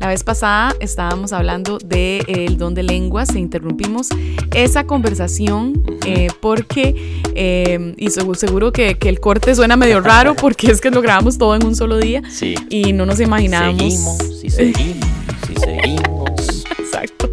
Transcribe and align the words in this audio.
La 0.00 0.08
vez 0.08 0.24
pasada 0.24 0.74
estábamos 0.80 1.34
hablando 1.34 1.76
del 1.76 2.56
don 2.56 2.72
de 2.72 2.82
lenguas 2.82 3.34
e 3.34 3.38
interrumpimos 3.38 4.08
esa 4.54 4.84
conversación 4.84 5.74
eh, 6.06 6.28
porque, 6.40 7.20
eh, 7.34 7.94
y 7.98 8.08
seguro 8.08 8.72
que, 8.72 8.96
el 8.98 9.20
corte 9.20 9.54
suena 9.54 9.76
medio 9.76 10.00
raro 10.00 10.34
porque 10.40 10.70
es 10.70 10.80
que 10.80 10.90
lo 10.90 11.02
grabamos 11.02 11.36
todo 11.36 11.54
en 11.54 11.66
un 11.66 11.76
solo 11.76 11.98
día 11.98 12.22
sí. 12.30 12.54
y 12.70 12.94
no 12.94 13.04
nos 13.04 13.20
imaginábamos. 13.20 13.78
Seguimos, 13.78 14.40
sí 14.40 14.48
seguimos, 14.48 15.06
sí 15.46 15.54
seguimos. 15.60 16.64
Exacto. 16.78 17.28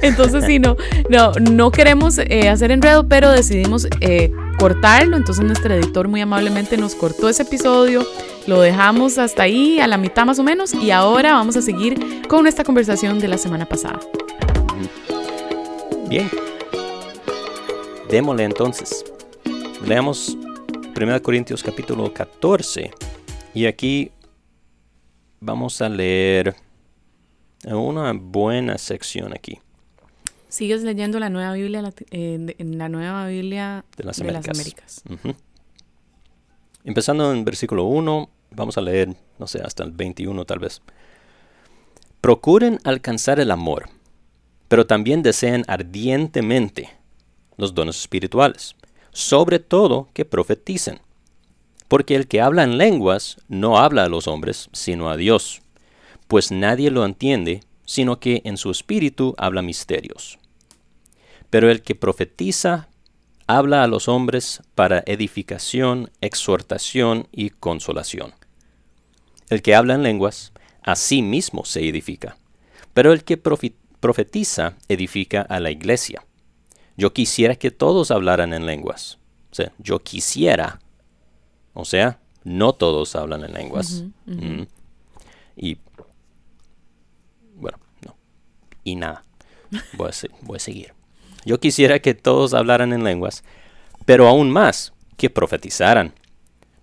Entonces, 0.00 0.44
sí, 0.46 0.58
no, 0.58 0.78
no, 1.10 1.32
no 1.32 1.70
queremos 1.70 2.16
eh, 2.16 2.48
hacer 2.48 2.70
enredo, 2.70 3.06
pero 3.06 3.30
decidimos 3.30 3.86
cortarlo. 4.58 5.18
Entonces, 5.18 5.44
nuestro 5.44 5.74
editor 5.74 6.08
muy 6.08 6.22
amablemente 6.22 6.78
nos 6.78 6.94
cortó 6.94 7.28
ese 7.28 7.42
episodio 7.42 8.06
lo 8.48 8.62
dejamos 8.62 9.18
hasta 9.18 9.42
ahí, 9.42 9.78
a 9.78 9.86
la 9.86 9.98
mitad 9.98 10.24
más 10.24 10.38
o 10.38 10.42
menos, 10.42 10.72
y 10.72 10.90
ahora 10.90 11.34
vamos 11.34 11.54
a 11.56 11.62
seguir 11.62 12.26
con 12.28 12.46
esta 12.46 12.64
conversación 12.64 13.18
de 13.18 13.28
la 13.28 13.36
semana 13.36 13.66
pasada. 13.66 14.00
Bien. 16.08 16.30
Démosle 18.08 18.44
entonces. 18.44 19.04
Leamos 19.84 20.38
1 20.98 21.22
Corintios 21.22 21.62
capítulo 21.62 22.10
14. 22.14 22.90
Y 23.52 23.66
aquí 23.66 24.12
vamos 25.40 25.82
a 25.82 25.90
leer 25.90 26.56
una 27.66 28.14
buena 28.14 28.78
sección 28.78 29.34
aquí. 29.34 29.58
Sigues 30.48 30.82
leyendo 30.84 31.20
la 31.20 31.28
nueva 31.28 31.52
Biblia, 31.52 31.92
eh, 32.12 32.54
en 32.56 32.78
la 32.78 32.88
nueva 32.88 33.26
Biblia 33.26 33.84
de 33.94 34.04
las 34.04 34.18
Américas. 34.22 35.02
Empezando 36.82 37.30
en 37.30 37.44
versículo 37.44 37.84
1 37.84 38.37
Vamos 38.50 38.78
a 38.78 38.80
leer, 38.80 39.14
no 39.38 39.46
sé, 39.46 39.60
hasta 39.62 39.84
el 39.84 39.92
21 39.92 40.44
tal 40.44 40.58
vez. 40.58 40.82
Procuren 42.20 42.80
alcanzar 42.84 43.40
el 43.40 43.50
amor, 43.50 43.88
pero 44.68 44.86
también 44.86 45.22
deseen 45.22 45.64
ardientemente 45.68 46.90
los 47.56 47.74
dones 47.74 47.98
espirituales, 48.00 48.74
sobre 49.12 49.58
todo 49.58 50.08
que 50.12 50.24
profeticen. 50.24 51.00
Porque 51.88 52.16
el 52.16 52.28
que 52.28 52.40
habla 52.40 52.64
en 52.64 52.76
lenguas 52.76 53.38
no 53.48 53.78
habla 53.78 54.04
a 54.04 54.08
los 54.08 54.28
hombres, 54.28 54.68
sino 54.72 55.08
a 55.08 55.16
Dios, 55.16 55.62
pues 56.26 56.50
nadie 56.50 56.90
lo 56.90 57.04
entiende, 57.04 57.62
sino 57.86 58.20
que 58.20 58.42
en 58.44 58.58
su 58.58 58.70
espíritu 58.70 59.34
habla 59.38 59.62
misterios. 59.62 60.38
Pero 61.48 61.70
el 61.70 61.82
que 61.82 61.94
profetiza 61.94 62.88
habla 63.48 63.82
a 63.82 63.88
los 63.88 64.08
hombres 64.08 64.62
para 64.74 65.02
edificación, 65.06 66.10
exhortación 66.20 67.26
y 67.32 67.50
consolación. 67.50 68.34
El 69.48 69.62
que 69.62 69.74
habla 69.74 69.94
en 69.94 70.02
lenguas, 70.02 70.52
a 70.82 70.94
sí 70.94 71.22
mismo 71.22 71.64
se 71.64 71.88
edifica, 71.88 72.36
pero 72.92 73.12
el 73.12 73.24
que 73.24 73.38
profetiza 73.38 74.76
edifica 74.88 75.40
a 75.40 75.60
la 75.60 75.70
iglesia. 75.70 76.24
Yo 76.96 77.12
quisiera 77.12 77.56
que 77.56 77.70
todos 77.70 78.10
hablaran 78.10 78.52
en 78.52 78.66
lenguas. 78.66 79.18
O 79.50 79.54
sea, 79.54 79.72
yo 79.78 80.00
quisiera. 80.00 80.80
O 81.72 81.84
sea, 81.84 82.20
no 82.44 82.74
todos 82.74 83.16
hablan 83.16 83.44
en 83.44 83.54
lenguas. 83.54 84.04
Mm. 84.26 84.64
Y 85.56 85.78
bueno, 87.54 87.78
no. 88.04 88.14
Y 88.84 88.96
nada. 88.96 89.24
Voy 89.94 90.10
voy 90.42 90.56
a 90.56 90.60
seguir. 90.60 90.97
Yo 91.48 91.58
quisiera 91.58 91.98
que 91.98 92.12
todos 92.12 92.52
hablaran 92.52 92.92
en 92.92 93.04
lenguas, 93.04 93.42
pero 94.04 94.28
aún 94.28 94.50
más, 94.50 94.92
que 95.16 95.30
profetizaran 95.30 96.12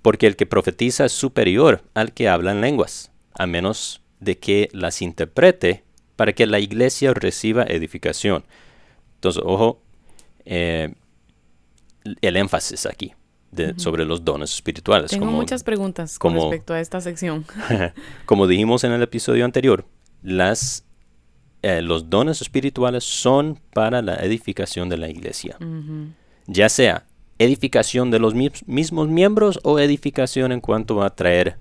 porque 0.06 0.28
el 0.28 0.36
que 0.36 0.46
profetiza 0.46 1.06
es 1.06 1.14
superior 1.14 1.82
al 1.96 2.14
que 2.14 2.30
habla 2.30 2.52
en 2.52 2.62
lenguas, 2.62 3.12
a 3.34 3.48
menos 3.48 4.04
de 4.20 4.38
que 4.38 4.70
las 4.72 5.02
interprete 5.02 5.84
para 6.16 6.34
que 6.34 6.46
la 6.46 6.60
iglesia 6.60 7.12
reciba 7.16 7.64
edificación. 7.64 8.46
Entonces, 9.16 9.42
ojo, 9.44 9.82
eh, 10.46 10.94
el 12.22 12.38
énfasis 12.38 12.86
aquí 12.86 13.16
sobre 13.78 14.06
los 14.06 14.24
dones 14.24 14.54
espirituales. 14.54 15.10
Tengo 15.10 15.26
muchas 15.26 15.64
preguntas 15.64 16.20
con 16.20 16.36
respecto 16.36 16.76
a 16.76 16.80
esta 16.80 17.02
sección. 17.02 17.44
como 18.26 18.46
dijimos 18.46 18.84
en 18.84 18.92
el 18.92 19.02
episodio 19.02 19.44
anterior, 19.44 19.86
las, 20.22 20.85
eh, 21.68 21.82
los 21.82 22.12
dones 22.12 22.44
espirituales 22.44 23.04
son 23.04 23.60
para 23.74 24.04
la 24.04 24.18
edificación 24.18 24.88
de 24.88 24.98
la 24.98 25.10
iglesia. 25.10 25.58
Ya 26.46 26.70
sea 26.70 27.08
edificación 27.40 28.12
de 28.12 28.20
los 28.20 28.36
mismos 28.36 29.08
miembros 29.08 29.60
o 29.64 29.80
edificación 29.80 30.52
en 30.52 30.62
cuanto 30.62 31.02
a 31.02 31.16
traer 31.16 31.58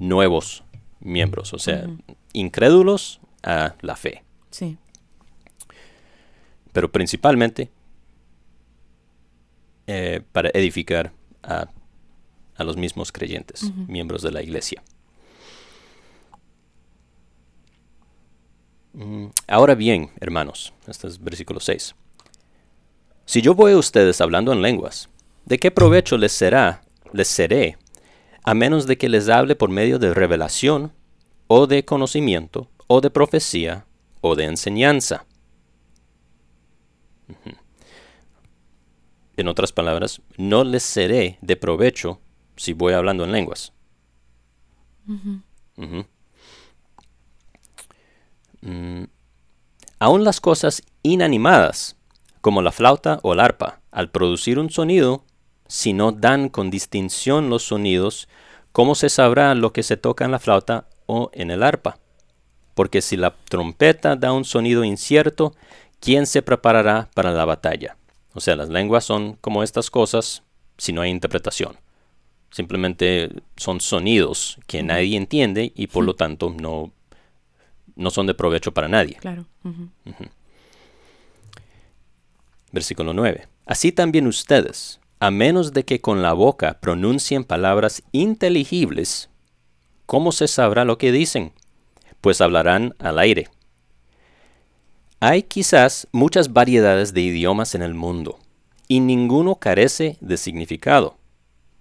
nuevos 0.00 0.64
miembros, 1.00 1.52
o 1.52 1.58
sea, 1.58 1.86
incrédulos 2.32 3.20
a 3.42 3.74
la 3.82 3.94
fe. 3.94 4.24
Sí. 4.48 4.78
Pero 6.72 6.90
principalmente 6.90 7.68
eh, 9.86 10.22
para 10.32 10.48
edificar 10.54 11.12
a, 11.42 11.68
los 12.56 12.78
mismos 12.78 13.12
creyentes, 13.12 13.70
miembros 13.86 14.22
de 14.22 14.32
la 14.32 14.42
iglesia. 14.42 14.82
Ahora 19.48 19.74
bien, 19.74 20.10
hermanos, 20.20 20.72
este 20.86 21.08
es 21.08 21.22
versículo 21.22 21.60
6. 21.60 21.94
Si 23.24 23.42
yo 23.42 23.54
voy 23.54 23.72
a 23.72 23.78
ustedes 23.78 24.20
hablando 24.20 24.52
en 24.52 24.62
lenguas, 24.62 25.08
¿de 25.44 25.58
qué 25.58 25.70
provecho 25.70 26.16
les 26.18 26.32
será, 26.32 26.82
les 27.12 27.28
seré, 27.28 27.78
a 28.42 28.54
menos 28.54 28.86
de 28.86 28.98
que 28.98 29.08
les 29.08 29.28
hable 29.28 29.56
por 29.56 29.70
medio 29.70 29.98
de 29.98 30.12
revelación, 30.12 30.92
o 31.46 31.66
de 31.66 31.84
conocimiento, 31.84 32.68
o 32.86 33.00
de 33.00 33.10
profecía, 33.10 33.86
o 34.20 34.34
de 34.36 34.44
enseñanza? 34.44 35.26
En 39.36 39.48
otras 39.48 39.72
palabras, 39.72 40.22
no 40.36 40.62
les 40.62 40.82
seré 40.82 41.38
de 41.40 41.56
provecho 41.56 42.20
si 42.56 42.72
voy 42.72 42.92
hablando 42.92 43.24
en 43.24 43.32
lenguas. 43.32 43.72
Mm, 48.64 49.04
aún 49.98 50.24
las 50.24 50.40
cosas 50.40 50.82
inanimadas 51.02 51.96
como 52.40 52.62
la 52.62 52.72
flauta 52.72 53.20
o 53.22 53.34
el 53.34 53.40
arpa, 53.40 53.80
al 53.90 54.10
producir 54.10 54.58
un 54.58 54.70
sonido, 54.70 55.24
si 55.68 55.92
no 55.92 56.12
dan 56.12 56.48
con 56.48 56.70
distinción 56.70 57.50
los 57.50 57.62
sonidos, 57.62 58.26
¿cómo 58.72 58.94
se 58.94 59.10
sabrá 59.10 59.54
lo 59.54 59.72
que 59.72 59.82
se 59.82 59.96
toca 59.96 60.24
en 60.24 60.30
la 60.30 60.38
flauta 60.38 60.86
o 61.06 61.30
en 61.34 61.50
el 61.50 61.62
arpa? 61.62 61.98
Porque 62.74 63.02
si 63.02 63.16
la 63.16 63.34
trompeta 63.48 64.16
da 64.16 64.32
un 64.32 64.44
sonido 64.44 64.82
incierto, 64.82 65.54
¿quién 66.00 66.26
se 66.26 66.42
preparará 66.42 67.08
para 67.14 67.32
la 67.32 67.44
batalla? 67.44 67.96
O 68.32 68.40
sea, 68.40 68.56
las 68.56 68.70
lenguas 68.70 69.04
son 69.04 69.34
como 69.40 69.62
estas 69.62 69.90
cosas 69.90 70.42
si 70.78 70.92
no 70.92 71.02
hay 71.02 71.10
interpretación. 71.10 71.76
Simplemente 72.50 73.30
son 73.56 73.80
sonidos 73.80 74.58
que 74.66 74.82
nadie 74.82 75.16
entiende 75.16 75.72
y 75.74 75.86
por 75.88 76.04
lo 76.04 76.14
tanto 76.14 76.54
no, 76.58 76.92
no 77.96 78.10
son 78.10 78.26
de 78.26 78.34
provecho 78.34 78.72
para 78.72 78.88
nadie. 78.88 79.16
Claro. 79.16 79.46
Versículo 82.72 83.12
9. 83.12 83.46
Así 83.66 83.92
también 83.92 84.26
ustedes, 84.26 85.00
a 85.20 85.30
menos 85.30 85.72
de 85.72 85.84
que 85.84 86.00
con 86.00 86.22
la 86.22 86.32
boca 86.32 86.80
pronuncien 86.80 87.44
palabras 87.44 88.02
inteligibles, 88.12 89.30
¿cómo 90.06 90.32
se 90.32 90.48
sabrá 90.48 90.84
lo 90.84 90.98
que 90.98 91.12
dicen? 91.12 91.52
Pues 92.20 92.40
hablarán 92.40 92.94
al 92.98 93.18
aire. 93.18 93.48
Hay 95.20 95.44
quizás 95.44 96.08
muchas 96.12 96.52
variedades 96.52 97.14
de 97.14 97.22
idiomas 97.22 97.74
en 97.74 97.82
el 97.82 97.94
mundo, 97.94 98.38
y 98.88 99.00
ninguno 99.00 99.56
carece 99.56 100.18
de 100.20 100.36
significado. 100.36 101.16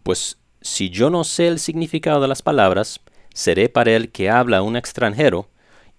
Pues 0.04 0.38
si 0.62 0.90
yo 0.90 1.10
no 1.10 1.24
sé 1.26 1.48
el 1.48 1.60
significado 1.60 2.22
de 2.22 2.30
las 2.30 2.42
palabras, 2.42 3.02
seré 3.34 3.68
para 3.68 3.92
el 3.92 4.12
que 4.12 4.30
habla 4.30 4.62
un 4.62 4.78
extranjero, 4.78 5.50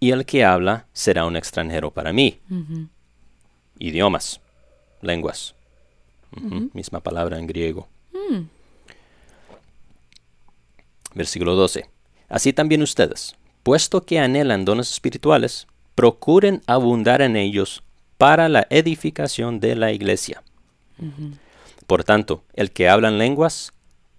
y 0.05 0.11
el 0.11 0.27
que 0.27 0.45
habla 0.45 0.87
será 0.93 1.25
un 1.25 1.35
extranjero 1.35 1.91
para 1.91 2.13
mí. 2.13 2.39
Idiomas 3.79 4.39
lenguas. 5.01 5.55
Misma 6.75 7.01
palabra 7.01 7.39
en 7.39 7.47
griego. 7.47 7.89
Mm. 8.13 8.43
Versículo 11.15 11.55
12. 11.55 11.89
Así 12.29 12.53
también 12.53 12.83
ustedes, 12.83 13.35
puesto 13.63 14.05
que 14.05 14.19
anhelan 14.19 14.67
dones 14.67 14.91
espirituales, 14.93 15.67
procuren 15.95 16.61
abundar 16.67 17.23
en 17.23 17.37
ellos 17.37 17.83
para 18.19 18.51
la 18.51 18.67
edificación 18.69 19.59
de 19.59 19.75
la 19.75 19.91
iglesia. 19.91 20.43
Por 21.87 22.05
tanto, 22.05 22.45
el 22.53 22.73
que 22.73 22.91
habla 22.91 23.09
en 23.09 23.17
lenguas, 23.17 23.73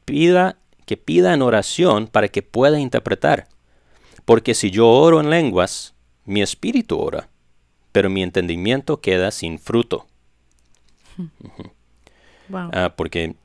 pida 0.03 0.57
que 0.87 0.97
pida 0.97 1.35
en 1.35 1.43
oración 1.43 2.07
para 2.07 2.27
que 2.27 2.41
pueda 2.41 2.79
interpretar. 2.79 3.49
Porque 4.25 4.53
si 4.53 4.71
yo 4.71 4.89
oro 4.89 5.21
en 5.21 5.29
lenguas, 5.29 5.93
mi 6.25 6.41
espíritu 6.41 6.99
ora, 6.99 7.29
pero 7.91 8.09
mi 8.09 8.23
entendimiento 8.23 8.99
queda 8.99 9.31
sin 9.31 9.59
fruto. 9.59 10.05
Ah, 12.53 12.93
porque 12.95 13.35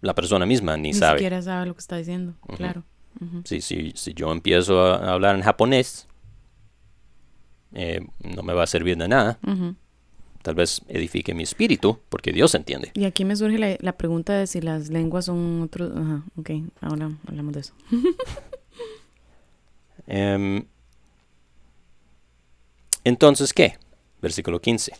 la 0.00 0.14
persona 0.14 0.46
misma 0.46 0.76
ni, 0.76 0.90
ni 0.90 0.94
sabe. 0.94 1.14
Ni 1.14 1.18
siquiera 1.18 1.42
sabe 1.42 1.66
lo 1.66 1.74
que 1.74 1.80
está 1.80 1.96
diciendo, 1.96 2.34
claro. 2.56 2.84
si, 3.44 3.60
si, 3.60 3.90
si, 3.96 4.14
yo 4.14 4.30
empiezo 4.30 4.80
a 4.80 5.14
hablar 5.14 5.34
en 5.34 5.42
japonés, 5.42 6.06
eh, 7.72 8.06
no 8.22 8.42
me 8.44 8.52
va 8.52 8.62
a 8.62 8.66
servir 8.68 8.96
de 8.96 9.08
nada. 9.08 9.38
Tal 10.42 10.54
vez 10.54 10.82
edifique 10.86 11.34
mi 11.34 11.42
espíritu, 11.42 11.98
porque 12.08 12.32
Dios 12.32 12.54
entiende. 12.54 12.92
Y 12.94 13.04
aquí 13.04 13.24
me 13.24 13.34
surge 13.34 13.78
la, 13.80 13.92
pregunta 13.94 14.34
de 14.34 14.46
si 14.46 14.60
las 14.60 14.88
lenguas 14.88 15.24
son 15.24 15.62
otros... 15.62 15.90
Ajá, 15.96 16.22
ok, 16.36 16.50
ahora 16.80 17.10
hablamos 17.26 17.52
de 17.54 17.60
eso. 17.60 17.74
Em, 20.08 20.64
entonces, 23.04 23.52
¿qué? 23.52 23.76
Versículo 24.22 24.60
15. 24.60 24.92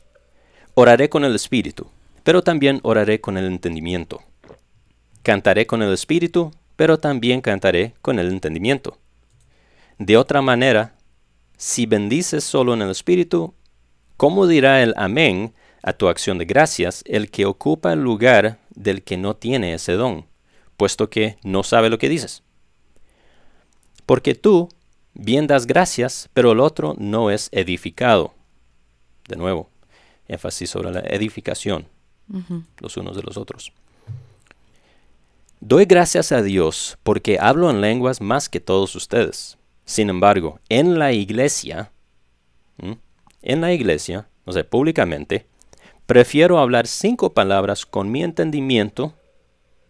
Oraré 0.74 1.08
con 1.08 1.24
el 1.24 1.34
espíritu, 1.34 1.90
pero 2.22 2.42
también 2.42 2.78
oraré 2.82 3.20
con 3.20 3.38
el 3.38 3.46
entendimiento. 3.46 4.22
Cantaré 5.22 5.66
con 5.66 5.82
el 5.82 5.92
espíritu, 5.92 6.52
pero 6.76 6.98
también 6.98 7.40
cantaré 7.40 7.94
con 8.02 8.18
el 8.18 8.28
entendimiento. 8.28 8.98
De 9.98 10.16
otra 10.16 10.42
manera, 10.42 10.94
si 11.56 11.86
bendices 11.86 12.44
solo 12.44 12.74
en 12.74 12.82
el 12.82 12.90
espíritu, 12.90 13.54
¿cómo 14.16 14.46
dirá 14.46 14.82
el 14.82 14.94
amén 14.96 15.54
a 15.82 15.94
tu 15.94 16.08
acción 16.08 16.38
de 16.38 16.44
gracias 16.44 17.02
el 17.06 17.30
que 17.30 17.46
ocupa 17.46 17.94
el 17.94 18.00
lugar 18.00 18.58
del 18.74 19.02
que 19.02 19.16
no 19.16 19.34
tiene 19.34 19.74
ese 19.74 19.94
don, 19.94 20.26
puesto 20.76 21.10
que 21.10 21.38
no 21.42 21.62
sabe 21.62 21.88
lo 21.88 21.98
que 21.98 22.08
dices? 22.08 22.42
Porque 24.06 24.34
tú 24.34 24.68
bien 25.18 25.46
das 25.46 25.66
gracias, 25.66 26.30
pero 26.32 26.52
el 26.52 26.60
otro 26.60 26.94
no 26.96 27.30
es 27.30 27.50
edificado. 27.52 28.32
De 29.28 29.36
nuevo, 29.36 29.68
énfasis 30.26 30.70
sobre 30.70 30.90
la 30.90 31.00
edificación 31.00 31.86
los 32.80 32.96
unos 32.96 33.16
de 33.16 33.22
los 33.22 33.36
otros. 33.36 33.72
Doy 35.60 35.86
gracias 35.86 36.30
a 36.32 36.42
Dios 36.42 36.98
porque 37.02 37.38
hablo 37.40 37.70
en 37.70 37.80
lenguas 37.80 38.20
más 38.20 38.48
que 38.48 38.60
todos 38.60 38.94
ustedes. 38.94 39.58
Sin 39.84 40.10
embargo, 40.10 40.60
en 40.68 40.98
la 40.98 41.12
iglesia, 41.12 41.90
en 43.42 43.60
la 43.60 43.72
iglesia, 43.72 44.28
o 44.44 44.52
sea, 44.52 44.68
públicamente, 44.68 45.46
prefiero 46.06 46.58
hablar 46.58 46.86
cinco 46.86 47.32
palabras 47.32 47.86
con 47.86 48.10
mi 48.10 48.22
entendimiento, 48.22 49.14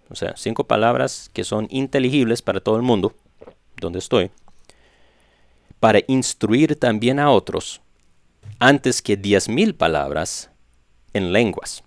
o 0.08 0.14
sea, 0.14 0.34
cinco 0.36 0.64
palabras 0.64 1.30
que 1.32 1.44
son 1.44 1.66
inteligibles 1.70 2.40
para 2.40 2.60
todo 2.60 2.76
el 2.76 2.82
mundo, 2.82 3.14
donde 3.80 3.98
estoy, 3.98 4.30
para 5.80 6.00
instruir 6.08 6.76
también 6.76 7.18
a 7.18 7.30
otros, 7.30 7.80
antes 8.58 9.02
que 9.02 9.16
diez 9.16 9.48
mil 9.48 9.74
palabras 9.74 10.50
en 11.12 11.32
lenguas. 11.32 11.84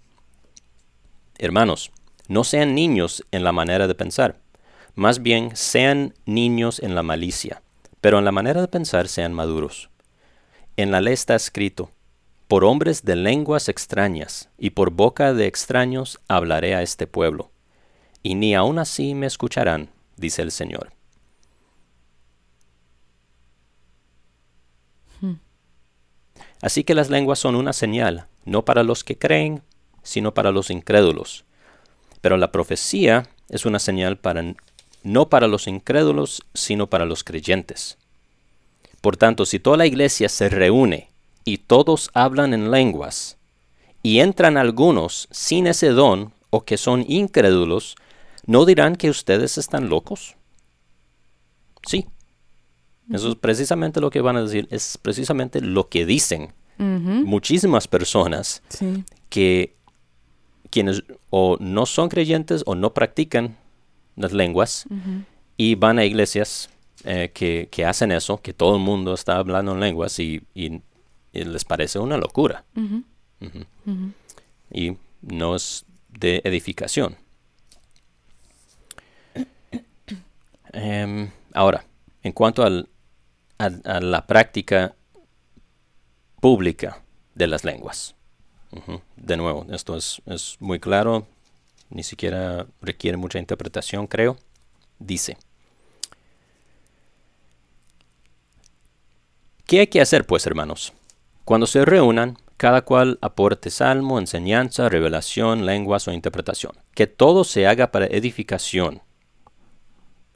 Hermanos, 1.38 1.92
no 2.28 2.44
sean 2.44 2.76
niños 2.76 3.26
en 3.32 3.44
la 3.44 3.52
manera 3.52 3.88
de 3.88 3.96
pensar, 3.96 4.40
más 4.96 5.22
bien 5.22 5.56
sean 5.56 6.14
niños 6.26 6.80
en 6.80 6.96
la 6.96 7.04
malicia, 7.04 7.62
pero 8.00 8.20
en 8.20 8.26
la 8.26 8.32
manera 8.32 8.62
de 8.62 8.68
pensar 8.68 9.08
sean 9.08 9.34
maduros. 9.34 9.90
En 10.78 10.92
la 10.92 11.02
ley 11.02 11.14
está 11.14 11.36
escrito, 11.36 11.92
por 12.48 12.66
hombres 12.66 13.04
de 13.04 13.16
lenguas 13.16 13.70
extrañas 13.70 14.50
y 14.58 14.72
por 14.72 14.92
boca 14.92 15.34
de 15.34 15.48
extraños 15.48 16.20
hablaré 16.28 16.76
a 16.76 16.82
este 16.82 17.08
pueblo, 17.08 17.52
y 18.24 18.36
ni 18.36 18.56
aun 18.56 18.80
así 18.80 19.16
me 19.16 19.28
escucharán, 19.28 19.90
dice 20.18 20.42
el 20.42 20.52
Señor. 20.52 20.92
Así 26.62 26.84
que 26.84 26.96
las 26.96 27.10
lenguas 27.10 27.40
son 27.40 27.56
una 27.56 27.74
señal, 27.74 28.28
no 28.46 28.64
para 28.66 28.84
los 28.84 29.04
que 29.04 29.18
creen, 29.18 29.64
sino 30.04 30.34
para 30.34 30.52
los 30.52 30.70
incrédulos. 30.70 31.46
Pero 32.22 32.38
la 32.38 32.52
profecía 32.52 33.28
es 33.50 33.66
una 33.66 33.80
señal 33.80 34.18
para 34.18 34.56
no 35.04 35.30
para 35.30 35.48
los 35.48 35.68
incrédulos, 35.68 36.44
sino 36.54 36.88
para 36.88 37.06
los 37.06 37.24
creyentes. 37.24 37.98
Por 39.02 39.18
tanto, 39.18 39.48
si 39.48 39.60
toda 39.60 39.78
la 39.78 39.88
iglesia 39.88 40.30
se 40.30 40.48
reúne 40.50 41.10
y 41.44 41.58
todos 41.58 42.12
hablan 42.14 42.54
en 42.54 42.70
lenguas, 42.70 43.38
y 44.04 44.20
entran 44.20 44.58
algunos 44.58 45.28
sin 45.32 45.68
ese 45.68 45.90
don 45.90 46.34
o 46.50 46.66
que 46.66 46.78
son 46.78 47.06
incrédulos, 47.08 47.96
¿no 48.46 48.66
dirán 48.66 48.96
que 48.96 49.10
ustedes 49.10 49.58
están 49.58 49.90
locos? 49.90 50.36
Sí. 51.86 52.08
Eso 53.14 53.30
es 53.30 53.36
precisamente 53.36 54.02
lo 54.02 54.10
que 54.10 54.22
van 54.22 54.38
a 54.38 54.44
decir, 54.44 54.68
es 54.72 54.98
precisamente 55.02 55.62
lo 55.62 55.90
que 55.90 56.06
dicen 56.06 56.54
muchísimas 56.78 57.88
personas 57.88 58.64
que 59.30 59.76
quienes 60.72 61.04
o 61.30 61.58
no 61.60 61.86
son 61.86 62.10
creyentes 62.10 62.64
o 62.66 62.74
no 62.74 62.94
practican 62.94 63.58
las 64.16 64.34
lenguas 64.34 64.86
y 65.58 65.76
van 65.76 66.00
a 66.00 66.06
iglesias 66.06 66.70
eh, 67.04 67.32
que, 67.34 67.86
hacen 67.86 68.12
eso, 68.12 68.42
que 68.42 68.54
todo 68.54 68.76
el 68.76 68.82
mundo 68.82 69.14
está 69.14 69.38
hablando 69.38 69.74
en 69.74 69.80
lenguas 69.80 70.20
y, 70.20 70.42
les 71.34 71.66
parece 71.66 72.00
una 72.00 72.18
locura. 72.18 72.66
Y 74.72 74.98
no 75.22 75.56
es 75.56 75.86
de 76.10 76.42
edificación. 76.44 77.16
Em, 80.74 81.30
ahora, 81.54 81.84
en 82.24 82.32
cuanto 82.32 82.64
al, 82.64 82.88
a 83.62 84.00
la 84.00 84.28
práctica 84.28 84.96
pública 86.40 87.04
de 87.36 87.48
las 87.48 87.64
lenguas. 87.64 88.16
De 89.18 89.38
nuevo, 89.38 89.66
esto 89.72 89.98
es, 89.98 90.22
muy 90.60 90.80
claro, 90.80 91.28
ni 91.90 92.04
siquiera 92.04 92.66
requiere 92.82 93.18
mucha 93.18 93.38
interpretación, 93.38 94.08
creo. 94.08 94.38
Dice, 94.98 95.38
¿qué 99.66 99.82
hay 99.82 99.88
que 99.88 100.02
hacer 100.02 100.26
pues, 100.26 100.46
hermanos? 100.46 100.94
Cuando 101.44 101.68
se 101.68 101.84
reúnan, 101.84 102.38
cada 102.56 102.84
cual 102.84 103.18
aporte 103.22 103.72
salmo, 103.72 104.20
enseñanza, 104.20 104.88
revelación, 104.88 105.66
lenguas 105.66 106.08
o 106.08 106.12
interpretación. 106.12 106.74
Que 106.94 107.08
todo 107.08 107.44
se 107.44 107.68
haga 107.68 107.92
para 107.92 108.06
edificación. 108.06 109.02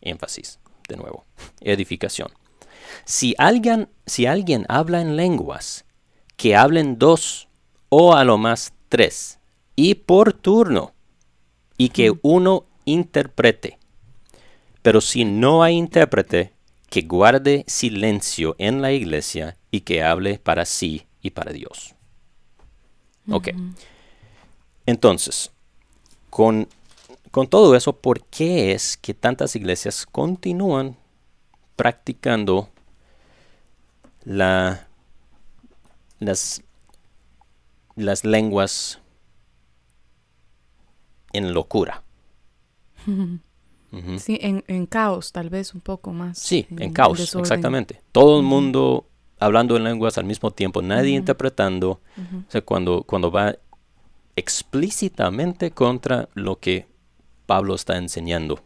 Énfasis, 0.01 0.59
de 0.89 0.97
nuevo, 0.97 1.25
edificación. 1.61 2.29
Si 3.03 3.35
alguien, 3.37 3.89
si 4.05 4.25
alguien 4.25 4.65
habla 4.69 5.01
en 5.01 5.15
lenguas, 5.15 5.85
que 6.37 6.55
hablen 6.55 6.97
dos 6.97 7.47
o 7.89 8.15
a 8.15 8.23
lo 8.23 8.37
más 8.37 8.73
tres, 8.89 9.39
y 9.75 9.95
por 9.95 10.33
turno, 10.33 10.93
y 11.77 11.89
que 11.89 12.13
uno 12.21 12.65
interprete. 12.85 13.79
Pero 14.81 15.01
si 15.01 15.25
no 15.25 15.63
hay 15.63 15.75
intérprete, 15.75 16.53
que 16.89 17.01
guarde 17.01 17.65
silencio 17.67 18.55
en 18.57 18.81
la 18.81 18.91
iglesia 18.91 19.57
y 19.71 19.81
que 19.81 20.03
hable 20.03 20.39
para 20.39 20.65
sí 20.65 21.07
y 21.21 21.31
para 21.31 21.51
Dios. 21.51 21.95
Ok. 23.29 23.49
Entonces, 24.85 25.51
con, 26.29 26.67
con 27.31 27.47
todo 27.47 27.75
eso, 27.75 27.93
¿por 27.93 28.23
qué 28.25 28.71
es 28.71 28.97
que 28.97 29.13
tantas 29.13 29.55
iglesias 29.55 30.05
continúan 30.05 30.95
practicando 31.75 32.69
la, 34.25 34.87
las 36.19 36.61
las 37.95 38.25
lenguas 38.25 38.99
en 41.33 41.53
locura. 41.53 42.03
Sí, 44.17 44.37
en, 44.41 44.85
caos 44.87 45.31
tal 45.31 45.49
vez 45.49 45.73
un 45.73 45.79
poco 45.79 46.11
más. 46.11 46.37
Sí, 46.37 46.67
en, 46.69 46.91
caos, 46.91 47.33
exactamente. 47.33 48.01
Todo 48.11 48.39
el 48.39 48.45
mundo 48.45 49.07
hablando 49.39 49.77
en 49.77 49.85
lenguas 49.85 50.17
al 50.17 50.25
mismo 50.25 50.51
tiempo, 50.51 50.81
nadie 50.81 51.15
interpretando, 51.15 52.01
o 52.17 52.51
sea, 52.51 52.61
cuando, 52.61 53.03
cuando 53.03 53.31
va 53.31 53.55
explícitamente 54.35 55.71
contra 55.71 56.27
lo 56.33 56.59
que 56.59 56.87
Pablo 57.45 57.75
está 57.75 57.95
enseñando. 57.97 58.59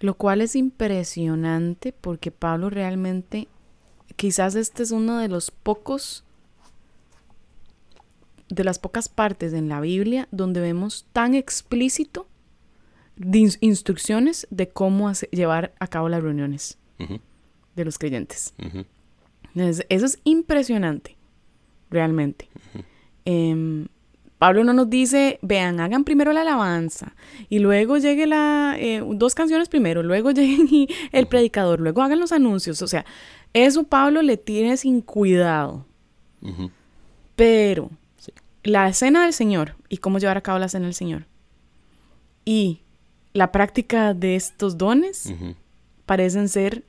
Lo 0.00 0.14
cual 0.14 0.42
es 0.42 0.54
impresionante 0.54 1.94
porque 1.98 2.30
Pablo 2.30 2.68
realmente, 2.68 3.48
quizás 4.18 4.56
este 4.56 4.82
es 4.82 4.90
uno 4.90 5.18
de 5.18 5.28
los 5.28 5.52
pocos 5.52 6.24
de 8.48 8.64
las 8.64 8.78
pocas 8.78 9.08
partes 9.08 9.52
en 9.52 9.68
la 9.68 9.80
Biblia 9.80 10.26
donde 10.32 10.60
vemos 10.60 11.06
tan 11.12 11.34
explícito 11.34 12.26
instrucciones 13.60 14.46
de 14.50 14.68
cómo 14.68 15.12
llevar 15.30 15.72
a 15.78 15.86
cabo 15.86 16.08
las 16.08 16.22
reuniones 16.22 16.78
de 17.76 17.84
los 17.84 17.98
creyentes. 17.98 18.54
eso 19.54 20.06
es 20.06 20.18
impresionante, 20.24 21.16
realmente. 21.90 22.48
Pablo 24.38 24.62
no 24.64 24.72
nos 24.72 24.88
dice, 24.88 25.38
vean, 25.42 25.80
hagan 25.80 26.04
primero 26.04 26.32
la 26.32 26.42
alabanza 26.42 27.14
y 27.48 27.58
luego 27.58 27.98
llegue 27.98 28.26
la, 28.26 28.76
eh, 28.78 29.02
dos 29.04 29.34
canciones 29.34 29.68
primero, 29.68 30.02
luego 30.02 30.30
llegue 30.32 30.88
el 31.12 31.26
predicador, 31.26 31.80
luego 31.80 32.02
hagan 32.02 32.20
los 32.20 32.32
anuncios. 32.32 32.80
O 32.82 32.86
sea, 32.86 33.04
eso 33.52 33.84
Pablo 33.84 34.22
le 34.22 34.36
tiene 34.36 34.76
sin 34.76 35.00
cuidado. 35.00 35.84
Pero 37.34 37.90
la 38.62 38.88
escena 38.88 39.24
del 39.24 39.32
Señor 39.32 39.74
y 39.88 39.98
cómo 39.98 40.18
llevar 40.18 40.36
a 40.36 40.40
cabo 40.40 40.58
la 40.58 40.66
escena 40.66 40.84
del 40.84 40.94
Señor 40.94 41.26
y 42.44 42.82
la 43.32 43.52
práctica 43.52 44.14
de 44.14 44.36
estos 44.36 44.78
dones, 44.78 45.32
parecen 46.06 46.48
ser 46.48 46.84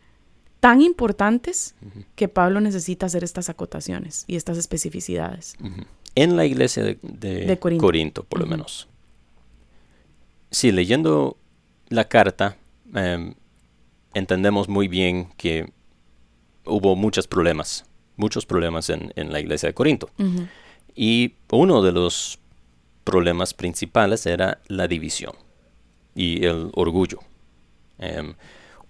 tan 0.60 0.82
importantes 0.82 1.76
que 2.16 2.28
Pablo 2.28 2.62
necesita 2.62 3.06
hacer 3.06 3.24
estas 3.24 3.50
acotaciones 3.50 4.24
y 4.28 4.36
estas 4.36 4.58
especificidades. 4.58 5.56
En 6.22 6.36
la 6.36 6.46
iglesia 6.46 6.84
de, 6.84 7.58
Corinto. 7.60 8.24
por 8.24 8.42
lo 8.42 8.46
menos. 8.46 8.90
Sí, 10.52 10.74
leyendo 10.74 11.38
la 11.88 12.10
carta, 12.10 12.58
em, 12.94 13.36
entendemos 14.14 14.68
muy 14.68 14.90
bien 14.90 15.30
que 15.38 15.72
hubo 16.66 16.98
muchos 16.98 17.26
problemas, 17.26 17.86
muchos 18.18 18.46
problemas 18.46 18.90
en, 18.90 19.14
la 19.16 19.40
iglesia 19.40 19.70
de 19.70 19.74
Corinto. 19.74 20.10
Y 20.94 21.36
uno 21.52 21.82
de 21.82 21.94
los 21.94 22.38
problemas 23.06 23.54
principales 23.54 24.26
era 24.26 24.60
la 24.68 24.90
división 24.90 25.36
y 26.16 26.46
el 26.46 26.70
orgullo. 26.74 27.20
Em, 27.98 28.34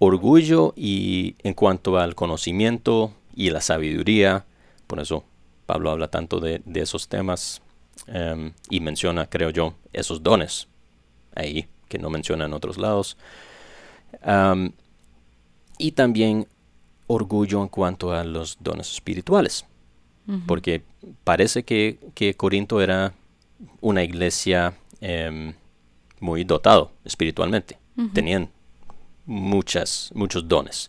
orgullo 0.00 0.74
y 0.76 1.36
en 1.44 1.54
cuanto 1.54 1.96
al 1.96 2.16
conocimiento 2.16 3.14
y 3.36 3.50
la 3.50 3.60
sabiduría, 3.60 4.46
por 4.88 4.98
eso 4.98 5.22
Pablo 5.70 5.92
habla 5.92 6.08
tanto 6.08 6.40
de, 6.40 6.60
esos 6.74 7.06
temas 7.06 7.62
em, 8.08 8.52
y 8.70 8.80
menciona, 8.80 9.26
creo 9.26 9.50
yo, 9.50 9.74
esos 9.92 10.20
dones 10.20 10.66
ahí 11.32 11.68
que 11.88 11.96
no 11.96 12.10
menciona 12.10 12.46
en 12.46 12.54
otros 12.54 12.76
lados. 12.76 13.16
y 15.78 15.92
también 15.92 16.48
orgullo 17.06 17.62
en 17.62 17.68
cuanto 17.68 18.12
a 18.12 18.24
los 18.24 18.58
dones 18.58 18.90
espirituales, 18.90 19.64
porque 20.48 20.82
parece 21.22 21.62
que, 21.62 22.34
Corinto 22.36 22.80
era 22.80 23.14
una 23.80 24.02
iglesia 24.02 24.74
em, 25.00 25.54
muy 26.18 26.42
dotado 26.42 26.90
espiritualmente. 27.04 27.78
Tenían 28.12 28.50
muchas, 29.24 30.10
muchos 30.16 30.48
dones. 30.48 30.88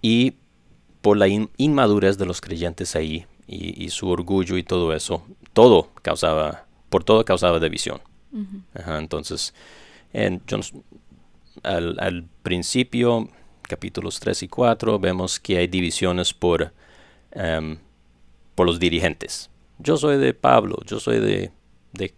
Y 0.00 0.34
por 1.02 1.16
la 1.16 1.26
inmadurez 1.56 2.18
de 2.18 2.26
los 2.26 2.40
creyentes 2.40 2.94
ahí 2.94 3.26
y, 3.46 3.88
su 3.90 4.08
orgullo 4.08 4.56
y 4.56 4.62
todo 4.62 4.92
eso, 4.92 5.22
todo 5.52 5.90
causaba, 6.02 6.66
por 6.88 7.04
todo 7.04 7.24
causaba 7.24 7.60
división. 7.60 8.00
entonces, 8.74 9.54
en, 10.12 10.42
al, 11.62 12.24
principio, 12.42 13.28
capítulos 13.62 14.20
3 14.20 14.44
y 14.44 14.48
4, 14.48 14.98
vemos 14.98 15.38
que 15.38 15.58
hay 15.58 15.66
divisiones 15.66 16.34
por, 16.34 16.72
em, 17.32 17.78
por 18.54 18.66
los 18.66 18.78
dirigentes. 18.78 19.50
Yo 19.78 19.96
soy 19.96 20.18
de 20.18 20.34
Pablo, 20.34 20.78
yo 20.86 20.98
soy 20.98 21.20
de, 21.20 21.52
de 21.92 22.14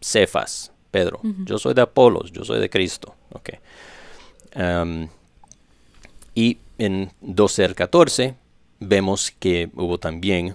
Cefas, 0.00 0.72
Pedro, 0.90 1.20
yo 1.44 1.58
soy 1.58 1.74
de 1.74 1.82
Apolos, 1.82 2.32
yo 2.32 2.44
soy 2.44 2.60
de 2.60 2.70
Cristo. 2.70 3.14
Okay 3.30 3.58
y 6.36 6.58
en 6.78 7.10
12 7.22 7.64
al 7.64 7.74
14 7.74 8.34
vemos 8.78 9.32
que 9.38 9.70
hubo 9.74 9.98
también 9.98 10.54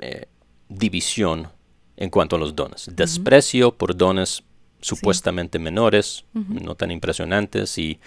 eh, 0.00 0.26
división 0.68 1.48
en 1.96 2.10
cuanto 2.10 2.36
a 2.36 2.38
los 2.38 2.54
dones. 2.54 2.90
Desprecio 2.94 3.76
por 3.76 3.96
dones 3.96 4.42
supuestamente 4.80 5.58
menores, 5.58 6.24
no 6.32 6.74
tan 6.74 6.90
impresionantes, 6.90 7.76
y, 7.78 7.98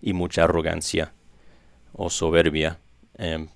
mucha 0.00 0.44
arrogancia 0.44 1.12
o 1.92 2.10
soberbia 2.10 2.78
em, 3.16 3.48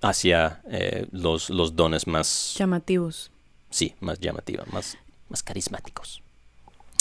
hacia 0.00 0.62
eh, 0.68 1.06
los, 1.12 1.50
los, 1.50 1.76
dones 1.76 2.06
más 2.06 2.54
llamativos. 2.58 3.30
Sí, 3.70 3.94
más 4.00 4.18
llamativos, 4.18 4.66
más, 4.72 4.98
más 5.28 5.42
carismáticos. 5.42 6.22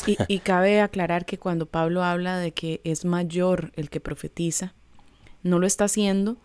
Y, 0.28 0.40
cabe 0.40 0.82
aclarar 0.82 1.26
que 1.26 1.38
cuando 1.38 1.66
Pablo 1.66 2.04
habla 2.04 2.38
de 2.38 2.52
que 2.52 2.82
es 2.84 3.06
mayor 3.06 3.72
el 3.76 3.90
que 3.90 4.02
profetiza, 4.02 4.74
no 5.44 5.60
lo 5.60 5.68
está 5.68 5.86
haciendo. 5.86 6.38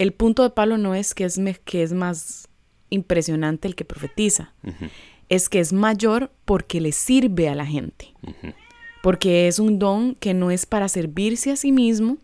El 0.00 0.14
punto 0.14 0.42
de 0.42 0.48
Pablo 0.48 0.78
no 0.78 0.94
es 0.94 1.12
que 1.12 1.24
es, 1.24 1.38
que 1.66 1.82
es 1.82 1.92
más 1.92 2.48
impresionante 2.88 3.68
el 3.68 3.74
que 3.74 3.84
profetiza, 3.84 4.54
es 5.28 5.50
que 5.50 5.60
es 5.60 5.74
mayor 5.74 6.32
porque 6.46 6.80
le 6.80 6.92
sirve 6.92 7.50
a 7.50 7.54
la 7.54 7.66
gente, 7.66 8.14
porque 9.02 9.46
es 9.46 9.58
un 9.58 9.78
don 9.78 10.14
que 10.14 10.32
no 10.32 10.50
es 10.50 10.64
para 10.64 10.88
servirse 10.88 11.50
a 11.52 11.56
sí 11.56 11.70
mismo, 11.70 12.16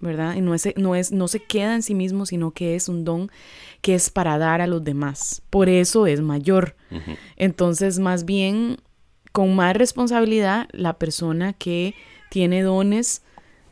¿verdad? 0.00 0.34
Y 0.34 0.40
no, 0.40 0.52
es, 0.52 0.68
no, 0.76 0.96
es, 0.96 1.12
no 1.12 1.28
se 1.28 1.38
queda 1.38 1.76
en 1.76 1.82
sí 1.84 1.94
mismo, 1.94 2.26
sino 2.26 2.50
que 2.50 2.74
es 2.74 2.88
un 2.88 3.04
don 3.04 3.30
que 3.82 3.94
es 3.94 4.10
para 4.10 4.36
dar 4.36 4.60
a 4.60 4.66
los 4.66 4.82
demás. 4.82 5.42
Por 5.48 5.68
eso 5.68 6.08
es 6.08 6.20
mayor. 6.20 6.74
Entonces, 7.36 8.00
más 8.00 8.24
bien 8.24 8.78
con 9.30 9.54
más 9.54 9.76
responsabilidad 9.76 10.68
la 10.72 10.94
persona 10.98 11.52
que 11.52 11.94
tiene 12.30 12.62
dones, 12.62 13.22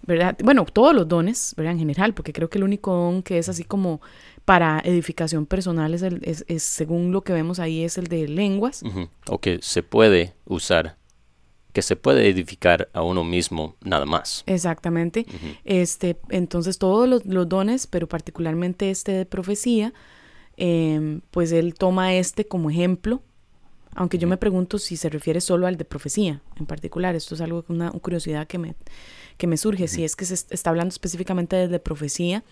¿verdad? 0.06 0.36
Bueno, 0.42 0.64
todos 0.64 0.94
los 0.94 1.08
dones, 1.08 1.54
¿verdad? 1.56 1.72
En 1.72 1.78
general, 1.78 2.14
porque 2.14 2.32
creo 2.32 2.50
que 2.50 2.58
el 2.58 2.64
único 2.64 2.92
don 2.92 3.22
que 3.22 3.38
es 3.38 3.48
así 3.48 3.64
como 3.64 4.00
para 4.44 4.80
edificación 4.84 5.46
personal 5.46 5.94
es, 5.94 6.02
el, 6.02 6.20
es, 6.24 6.62
según 6.62 7.12
lo 7.12 7.22
que 7.22 7.32
vemos 7.32 7.58
ahí, 7.58 7.82
es 7.82 7.98
el 7.98 8.06
de 8.08 8.28
lenguas. 8.28 8.82
O 9.28 9.38
que 9.38 9.58
se 9.62 9.82
puede 9.82 10.34
usar, 10.44 10.96
que 11.72 11.82
se 11.82 11.96
puede 11.96 12.28
edificar 12.28 12.88
a 12.92 13.02
uno 13.02 13.24
mismo 13.24 13.76
nada 13.82 14.04
más. 14.04 14.44
Exactamente. 14.46 15.26
este, 15.64 16.18
entonces 16.28 16.78
todos 16.78 17.08
los, 17.08 17.48
dones, 17.48 17.86
pero 17.86 18.06
particularmente 18.06 18.90
este 18.90 19.12
de 19.12 19.26
profecía, 19.26 19.94
em, 20.56 21.20
pues 21.30 21.52
él 21.52 21.74
toma 21.74 22.14
este 22.14 22.46
como 22.46 22.70
ejemplo 22.70 23.22
aunque 23.94 24.18
yo 24.18 24.26
me 24.26 24.36
pregunto 24.36 24.78
si 24.78 24.96
se 24.96 25.08
refiere 25.08 25.40
solo 25.40 25.66
al 25.66 25.76
de 25.76 25.84
profecía 25.84 26.42
en 26.56 26.66
particular. 26.66 27.14
Esto 27.14 27.34
es 27.34 27.40
algo, 27.40 27.64
una, 27.68 27.90
curiosidad 27.92 28.46
que 28.46 28.58
me, 28.58 28.74
que 29.36 29.46
me 29.46 29.56
surge, 29.56 29.88
si 29.88 30.04
es 30.04 30.16
que 30.16 30.24
se 30.24 30.34
está 30.34 30.70
hablando 30.70 30.92
específicamente 30.92 31.68
de 31.68 31.80
profecía 31.80 32.44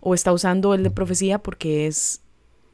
o 0.00 0.14
está 0.14 0.32
usando 0.32 0.74
el 0.74 0.82
de 0.82 0.90
profecía 0.90 1.38
porque 1.38 1.86
es 1.86 2.22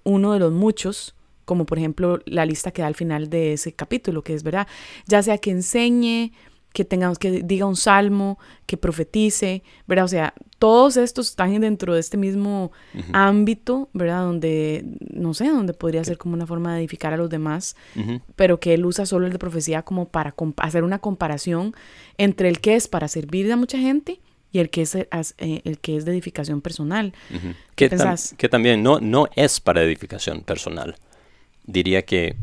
uno 0.02 0.32
de 0.32 0.38
los 0.38 0.52
muchos, 0.52 1.14
como 1.44 1.66
por 1.66 1.78
ejemplo 1.78 2.20
la 2.26 2.46
lista 2.46 2.70
que 2.70 2.82
da 2.82 2.88
al 2.88 2.94
final 2.94 3.30
de 3.30 3.54
ese 3.54 3.72
capítulo, 3.72 4.22
que 4.22 4.34
es 4.34 4.42
verdad, 4.42 4.66
ya 5.06 5.22
sea 5.22 5.38
que 5.38 5.50
enseñe, 5.50 6.32
que 6.74 6.84
tengamos 6.84 7.20
que 7.20 7.30
diga 7.44 7.66
un 7.66 7.76
salmo, 7.76 8.36
que 8.66 8.76
profetice, 8.76 9.62
¿verdad? 9.86 10.06
O 10.06 10.08
sea, 10.08 10.34
todos 10.58 10.96
estos 10.96 11.28
están 11.28 11.60
dentro 11.60 11.94
de 11.94 12.00
este 12.00 12.16
mismo 12.16 12.72
ámbito, 13.12 13.88
¿verdad? 13.92 14.24
Donde, 14.24 14.84
no 15.12 15.34
sé, 15.34 15.46
donde 15.46 15.72
podría 15.72 16.02
ser 16.02 16.18
como 16.18 16.34
una 16.34 16.48
forma 16.48 16.74
de 16.74 16.80
edificar 16.80 17.12
a 17.12 17.16
los 17.16 17.30
demás, 17.30 17.76
pero 18.34 18.58
que 18.58 18.74
él 18.74 18.84
usa 18.84 19.06
solo 19.06 19.26
el 19.26 19.32
de 19.32 19.38
profecía 19.38 19.82
como 19.82 20.08
para 20.08 20.34
hacer 20.56 20.82
una 20.82 20.98
comparación 20.98 21.74
entre 22.18 22.48
el 22.48 22.60
que 22.60 22.74
es 22.74 22.88
para 22.88 23.06
servir 23.06 23.50
a 23.52 23.56
mucha 23.56 23.78
gente 23.78 24.20
y 24.50 24.58
el 24.58 24.68
que 24.68 24.82
es, 24.82 24.96
eh, 24.96 25.06
el 25.38 25.78
que 25.78 25.96
es 25.96 26.04
de 26.04 26.10
edificación 26.10 26.60
personal. 26.60 27.12
¿Qué 27.76 27.88
que 28.36 28.48
también 28.48 28.82
no, 28.82 28.98
no 28.98 29.28
es 29.36 29.60
para 29.60 29.84
edificación 29.84 30.40
personal. 30.40 30.96
Diría 31.66 32.02
que 32.02 32.34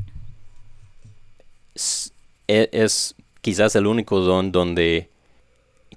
e, 2.47 2.69
es 2.71 3.15
quizás 3.41 3.75
el 3.75 3.87
único 3.87 4.19
don 4.21 4.51
donde 4.51 5.09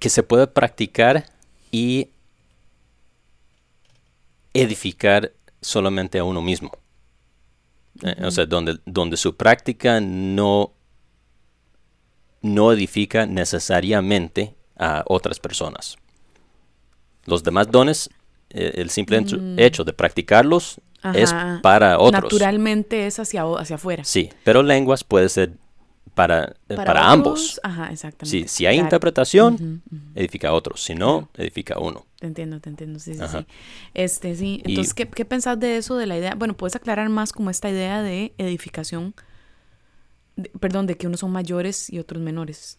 que 0.00 0.08
se 0.10 0.22
puede 0.22 0.46
practicar 0.46 1.30
y 1.70 2.08
edificar 4.52 5.32
solamente 5.60 6.18
a 6.18 6.24
uno 6.24 6.42
mismo. 6.42 6.72
Eh, 8.02 8.24
o 8.24 8.30
sea, 8.30 8.46
donde, 8.46 8.78
donde 8.86 9.16
su 9.16 9.36
práctica 9.36 10.00
no, 10.00 10.72
no 12.42 12.72
edifica 12.72 13.26
necesariamente 13.26 14.54
a 14.76 15.04
otras 15.06 15.38
personas. 15.38 15.96
Los 17.24 17.42
demás 17.42 17.70
dones, 17.70 18.10
eh, 18.50 18.72
el 18.76 18.90
simple 18.90 19.20
mm. 19.20 19.58
hecho 19.58 19.84
de 19.84 19.92
practicarlos 19.92 20.80
es 21.14 21.34
para 21.62 21.98
otros. 21.98 22.24
Naturalmente 22.24 23.06
es 23.06 23.18
hacia, 23.18 23.44
hacia 23.58 23.76
afuera. 23.76 24.04
Sí, 24.04 24.30
pero 24.42 24.62
lenguas 24.62 25.04
puede 25.04 25.28
ser 25.28 25.52
para, 26.14 26.54
eh, 26.68 26.76
para, 26.76 27.10
ambos. 27.10 27.60
Ajá, 27.62 27.90
exactamente. 27.92 28.48
Si, 28.48 28.66
hay 28.66 28.78
interpretación, 28.78 29.82
edifica 30.14 30.48
a 30.48 30.52
otros. 30.52 30.82
Si 30.82 30.94
no, 30.94 31.28
edifica 31.36 31.74
a 31.74 31.80
uno. 31.80 32.06
Te 32.20 32.26
entiendo, 32.26 32.60
te 32.60 32.70
entiendo. 32.70 32.98
Sí, 32.98 33.14
sí, 33.14 33.20
sí. 33.30 33.46
Este, 33.94 34.34
sí. 34.36 34.62
Entonces, 34.64 34.94
¿qué, 34.94 35.08
¿qué 35.08 35.24
pensás 35.24 35.58
de 35.58 35.76
eso, 35.76 35.96
de 35.96 36.06
la 36.06 36.16
idea? 36.16 36.34
Bueno, 36.34 36.54
¿puedes 36.54 36.76
aclarar 36.76 37.08
más 37.08 37.32
como 37.32 37.50
esta 37.50 37.68
idea 37.68 38.02
de 38.02 38.32
edificación? 38.38 39.14
perdón, 40.60 40.86
de 40.86 40.96
que 40.96 41.06
unos 41.06 41.20
son 41.20 41.32
mayores 41.32 41.90
y 41.90 41.98
otros 41.98 42.22
menores. 42.22 42.78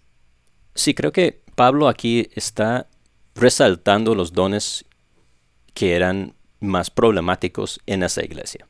Sí, 0.74 0.94
creo 0.94 1.12
que 1.12 1.42
Pablo 1.56 1.88
aquí 1.88 2.30
está 2.36 2.88
resaltando 3.34 4.16
los 4.16 4.34
dones 4.34 4.86
que 5.74 5.96
eran 5.96 6.36
más 6.60 6.90
problemáticos 6.90 7.80
en 7.86 8.04
esa 8.04 8.24
iglesia. 8.24 8.68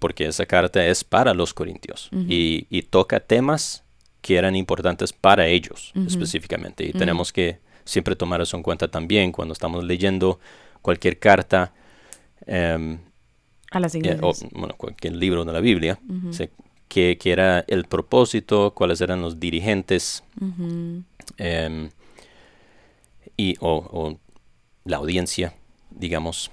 Porque 0.00 0.26
esa 0.26 0.46
carta 0.46 0.84
es 0.86 1.04
para 1.04 1.34
los 1.34 1.54
corintios 1.54 2.10
y, 2.12 2.82
toca 2.90 3.20
temas 3.20 3.84
que 4.20 4.36
eran 4.36 4.56
importantes 4.56 5.12
para 5.12 5.46
ellos 5.46 5.92
específicamente. 6.06 6.84
Y 6.84 6.92
tenemos 6.92 7.32
que 7.32 7.58
siempre 7.84 8.16
tomar 8.16 8.40
eso 8.40 8.56
en 8.56 8.62
cuenta 8.62 8.88
también 8.88 9.32
cuando 9.32 9.52
estamos 9.52 9.84
leyendo 9.84 10.38
cualquier 10.82 11.18
carta. 11.18 11.72
Em, 12.46 12.98
a 13.70 13.80
las 13.80 13.94
eh, 13.94 14.18
o, 14.22 14.32
bueno, 14.52 14.74
cualquier 14.76 15.16
libro 15.16 15.44
de 15.44 15.52
la 15.52 15.60
Biblia, 15.60 15.98
que, 16.88 17.18
era 17.24 17.64
el 17.68 17.84
propósito, 17.84 18.72
cuáles 18.74 19.00
eran 19.00 19.20
los 19.20 19.38
dirigentes. 19.38 20.24
Em, 21.36 21.90
y, 23.36 23.56
o, 23.60 23.76
o 23.76 24.18
la 24.84 24.96
audiencia, 24.96 25.54
digamos. 25.90 26.50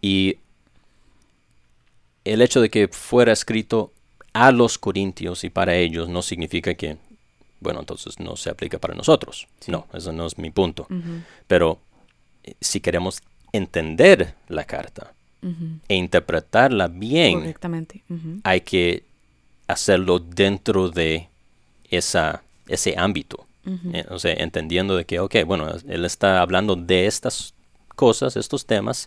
Y 0.00 0.36
el 2.24 2.42
hecho 2.42 2.60
de 2.60 2.70
que 2.70 2.88
fuera 2.88 3.32
escrito 3.32 3.92
a 4.32 4.50
los 4.52 4.78
corintios 4.78 5.44
y 5.44 5.50
para 5.50 5.74
ellos 5.74 6.08
no 6.08 6.22
significa 6.22 6.74
que, 6.74 6.96
bueno, 7.60 7.80
entonces 7.80 8.18
no 8.18 8.36
se 8.36 8.50
aplica 8.50 8.78
para 8.78 8.94
nosotros. 8.94 9.48
No, 9.66 9.86
eso 9.92 10.12
no 10.12 10.26
es 10.26 10.38
mi 10.38 10.50
punto. 10.50 10.86
Pero 11.46 11.78
eh, 12.44 12.54
si 12.60 12.80
queremos 12.80 13.22
entender 13.52 14.34
la 14.48 14.64
carta 14.64 15.12
e 15.88 15.94
interpretarla 15.96 16.88
bien, 16.88 17.40
Correctamente. 17.40 18.04
Hay 18.44 18.60
que 18.60 19.04
hacerlo 19.66 20.20
dentro 20.20 20.88
de 20.88 21.28
esa, 21.90 22.42
ese 22.68 22.94
ámbito. 22.96 23.46
Eh, 23.64 24.04
o 24.08 24.18
sea, 24.18 24.34
entendiendo 24.34 24.96
de 24.96 25.04
que, 25.04 25.20
ok, 25.20 25.36
bueno, 25.46 25.68
él 25.86 26.04
está 26.04 26.40
hablando 26.40 26.74
de 26.74 27.06
estas 27.06 27.54
cosas, 27.94 28.36
estos 28.36 28.66
temas, 28.66 29.06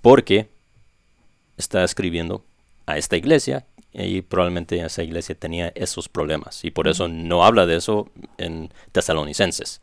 porque 0.00 0.48
está 1.62 1.84
escribiendo 1.84 2.44
a 2.86 2.98
esta 2.98 3.16
iglesia 3.16 3.64
y 3.94 4.22
probablemente 4.22 4.80
esa 4.80 5.02
iglesia 5.02 5.34
tenía 5.34 5.68
esos 5.74 6.08
problemas. 6.08 6.64
Y 6.64 6.70
por 6.70 6.88
eso 6.88 7.08
no 7.08 7.44
habla 7.44 7.66
de 7.66 7.76
eso 7.76 8.08
en 8.38 8.70
Tesalonicenses 8.90 9.80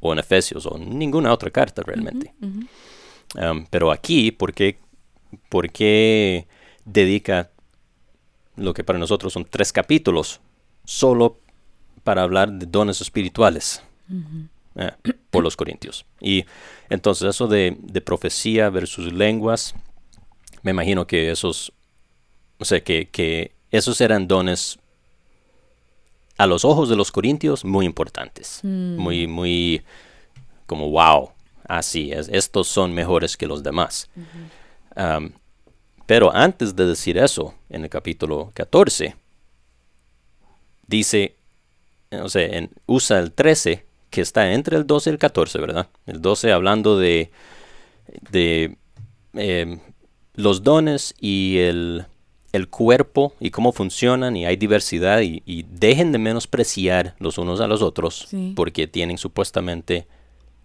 o 0.00 0.12
en 0.12 0.18
Efesios 0.18 0.66
o 0.66 0.76
en 0.76 0.98
ninguna 0.98 1.32
otra 1.32 1.50
carta 1.50 1.82
realmente. 1.82 2.32
Um, 2.40 3.66
pero 3.68 3.90
aquí, 3.90 4.30
¿por 4.30 4.54
qué, 4.54 4.78
por 5.48 5.70
qué 5.70 6.46
dedica 6.84 7.50
lo 8.56 8.72
que 8.72 8.84
para 8.84 8.98
nosotros 8.98 9.32
son 9.32 9.44
tres 9.44 9.72
capítulos 9.72 10.40
solo 10.84 11.38
para 12.04 12.22
hablar 12.22 12.50
de 12.50 12.64
dones 12.64 13.02
espirituales 13.02 13.82
eh, 14.76 14.92
por 15.30 15.42
los 15.42 15.56
corintios? 15.56 16.06
Y 16.20 16.44
entonces 16.88 17.28
eso 17.28 17.48
de, 17.48 17.76
de 17.78 18.00
profecía 18.00 18.70
versus 18.70 19.12
lenguas, 19.12 19.74
me 20.62 20.70
imagino 20.72 21.06
que 21.06 21.30
esos, 21.30 21.72
o 22.58 22.64
sea, 22.64 22.82
que, 22.82 23.08
que 23.08 23.52
esos 23.70 24.00
eran 24.00 24.26
dones 24.28 24.78
a 26.36 26.46
los 26.46 26.64
ojos 26.64 26.88
de 26.88 26.96
los 26.96 27.10
corintios 27.12 27.64
muy 27.64 27.84
importantes, 27.86 28.60
muy, 28.98 29.26
muy 29.26 29.82
como 30.66 30.90
wow, 30.90 31.30
así 31.66 32.12
es, 32.12 32.28
estos 32.28 32.68
son 32.68 32.92
mejores 32.94 33.36
que 33.36 33.46
los 33.46 33.62
demás. 33.62 34.08
Um, 34.96 35.30
pero 36.06 36.34
antes 36.34 36.74
de 36.74 36.86
decir 36.86 37.18
eso, 37.18 37.54
en 37.68 37.84
el 37.84 37.90
capítulo 37.90 38.50
14, 38.54 39.14
dice, 40.86 41.34
o 42.10 42.28
sea, 42.28 42.46
en- 42.46 42.70
usa 42.86 43.18
el 43.18 43.32
13, 43.32 43.84
que 44.10 44.20
está 44.22 44.52
entre 44.52 44.76
el 44.76 44.86
12 44.86 45.10
y 45.10 45.12
el 45.12 45.18
14, 45.18 45.58
¿verdad? 45.58 45.88
El 46.06 46.22
12 46.22 46.50
hablando 46.52 46.98
de, 46.98 47.30
de 48.30 48.76
eh, 49.34 49.78
los 50.38 50.62
dones 50.62 51.14
y 51.20 51.58
el, 51.58 52.06
el 52.52 52.68
cuerpo 52.68 53.34
y 53.40 53.50
cómo 53.50 53.72
funcionan 53.72 54.36
y 54.36 54.46
hay 54.46 54.56
diversidad 54.56 55.20
y, 55.20 55.42
y 55.46 55.64
dejen 55.64 56.12
de 56.12 56.18
menospreciar 56.18 57.16
los 57.18 57.38
unos 57.38 57.60
a 57.60 57.66
los 57.66 57.82
otros 57.82 58.26
Sí. 58.28 58.52
porque 58.54 58.86
tienen 58.86 59.18
supuestamente 59.18 60.06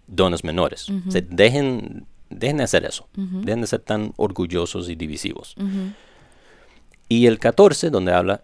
dones 0.06 0.44
menores. 0.44 0.90
O 1.08 1.12
sea, 1.12 1.22
dejen, 1.28 2.06
dejen 2.30 2.58
de 2.58 2.64
hacer 2.64 2.86
eso. 2.86 3.08
Dejen 3.16 3.62
de 3.62 3.68
ser 3.68 3.80
tan 3.80 4.14
orgullosos 4.18 4.90
y 4.90 4.96
divisivos. 4.96 5.56
Y 7.10 7.26
el 7.26 7.40
14, 7.40 7.90
donde 7.90 8.14
habla 8.14 8.44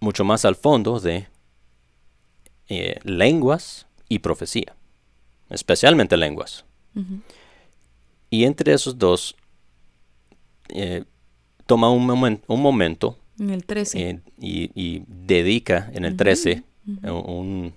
mucho 0.00 0.24
más 0.24 0.44
al 0.44 0.56
fondo 0.56 0.98
de 0.98 1.26
eh, 2.68 2.98
lenguas 3.04 3.86
y 4.08 4.20
profecía, 4.20 4.74
especialmente 5.50 6.16
lenguas. 6.16 6.64
Y 8.30 8.44
entre 8.44 8.72
esos 8.72 8.98
dos, 8.98 9.36
eh, 10.74 11.04
toma 11.66 11.90
un, 11.90 12.06
momen- 12.06 12.40
un 12.48 12.60
momento 12.62 13.18
En 13.38 13.50
el 13.50 13.64
13. 13.64 14.10
eh, 14.10 14.20
y, 14.38 14.70
y 14.74 15.04
dedica 15.06 15.90
en 15.94 16.04
el 16.04 16.16
13 16.16 16.62
eh, 17.02 17.10
un, 17.10 17.72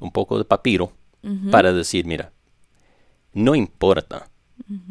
un 0.00 0.10
poco 0.12 0.38
de 0.38 0.44
papiro 0.44 0.92
para 1.50 1.72
decir, 1.72 2.04
mira, 2.06 2.32
no 3.32 3.54
importa 3.54 4.28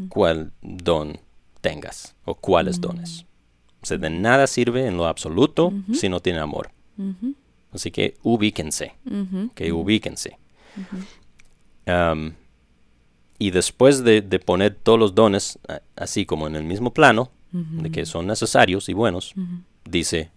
cuál 0.10 0.52
don 0.62 1.18
tengas 1.62 2.16
o 2.26 2.36
cuáles 2.36 2.80
dones. 2.82 3.26
O 3.82 3.86
sea, 3.86 3.98
de 3.98 4.10
nada 4.10 4.48
sirve 4.48 4.86
en 4.88 4.98
lo 4.98 5.06
absoluto 5.08 5.72
si 5.94 6.10
no 6.10 6.20
tiene 6.20 6.40
amor. 6.40 6.72
Así 7.72 7.92
que 7.92 8.16
ubíquense, 8.24 8.94
que 9.54 9.72
ubíquense. 9.72 10.38
Y 13.38 13.52
después 13.52 14.04
de, 14.04 14.22
de 14.22 14.40
poner 14.40 14.76
todos 14.76 14.98
los 15.00 15.14
dones 15.16 15.60
a- 15.68 15.82
así 15.96 16.26
como 16.26 16.48
en 16.48 16.56
el 16.56 16.64
mismo 16.64 16.94
plano, 16.94 17.32
de 17.52 17.90
que 17.90 18.06
son 18.06 18.28
necesarios 18.28 18.90
y 18.90 18.94
buenos, 18.94 19.34
dice, 19.90 20.30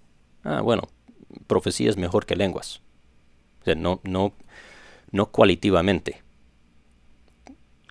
ah, 0.45 0.61
bueno, 0.61 0.83
profecía 1.49 1.91
es 1.91 1.97
mejor 1.97 2.27
que 2.27 2.37
lenguas. 2.37 2.81
O 3.61 3.65
sea, 3.65 3.75
no, 3.75 4.01
no, 4.05 4.35
no 5.11 5.27
cualitativamente, 5.31 6.23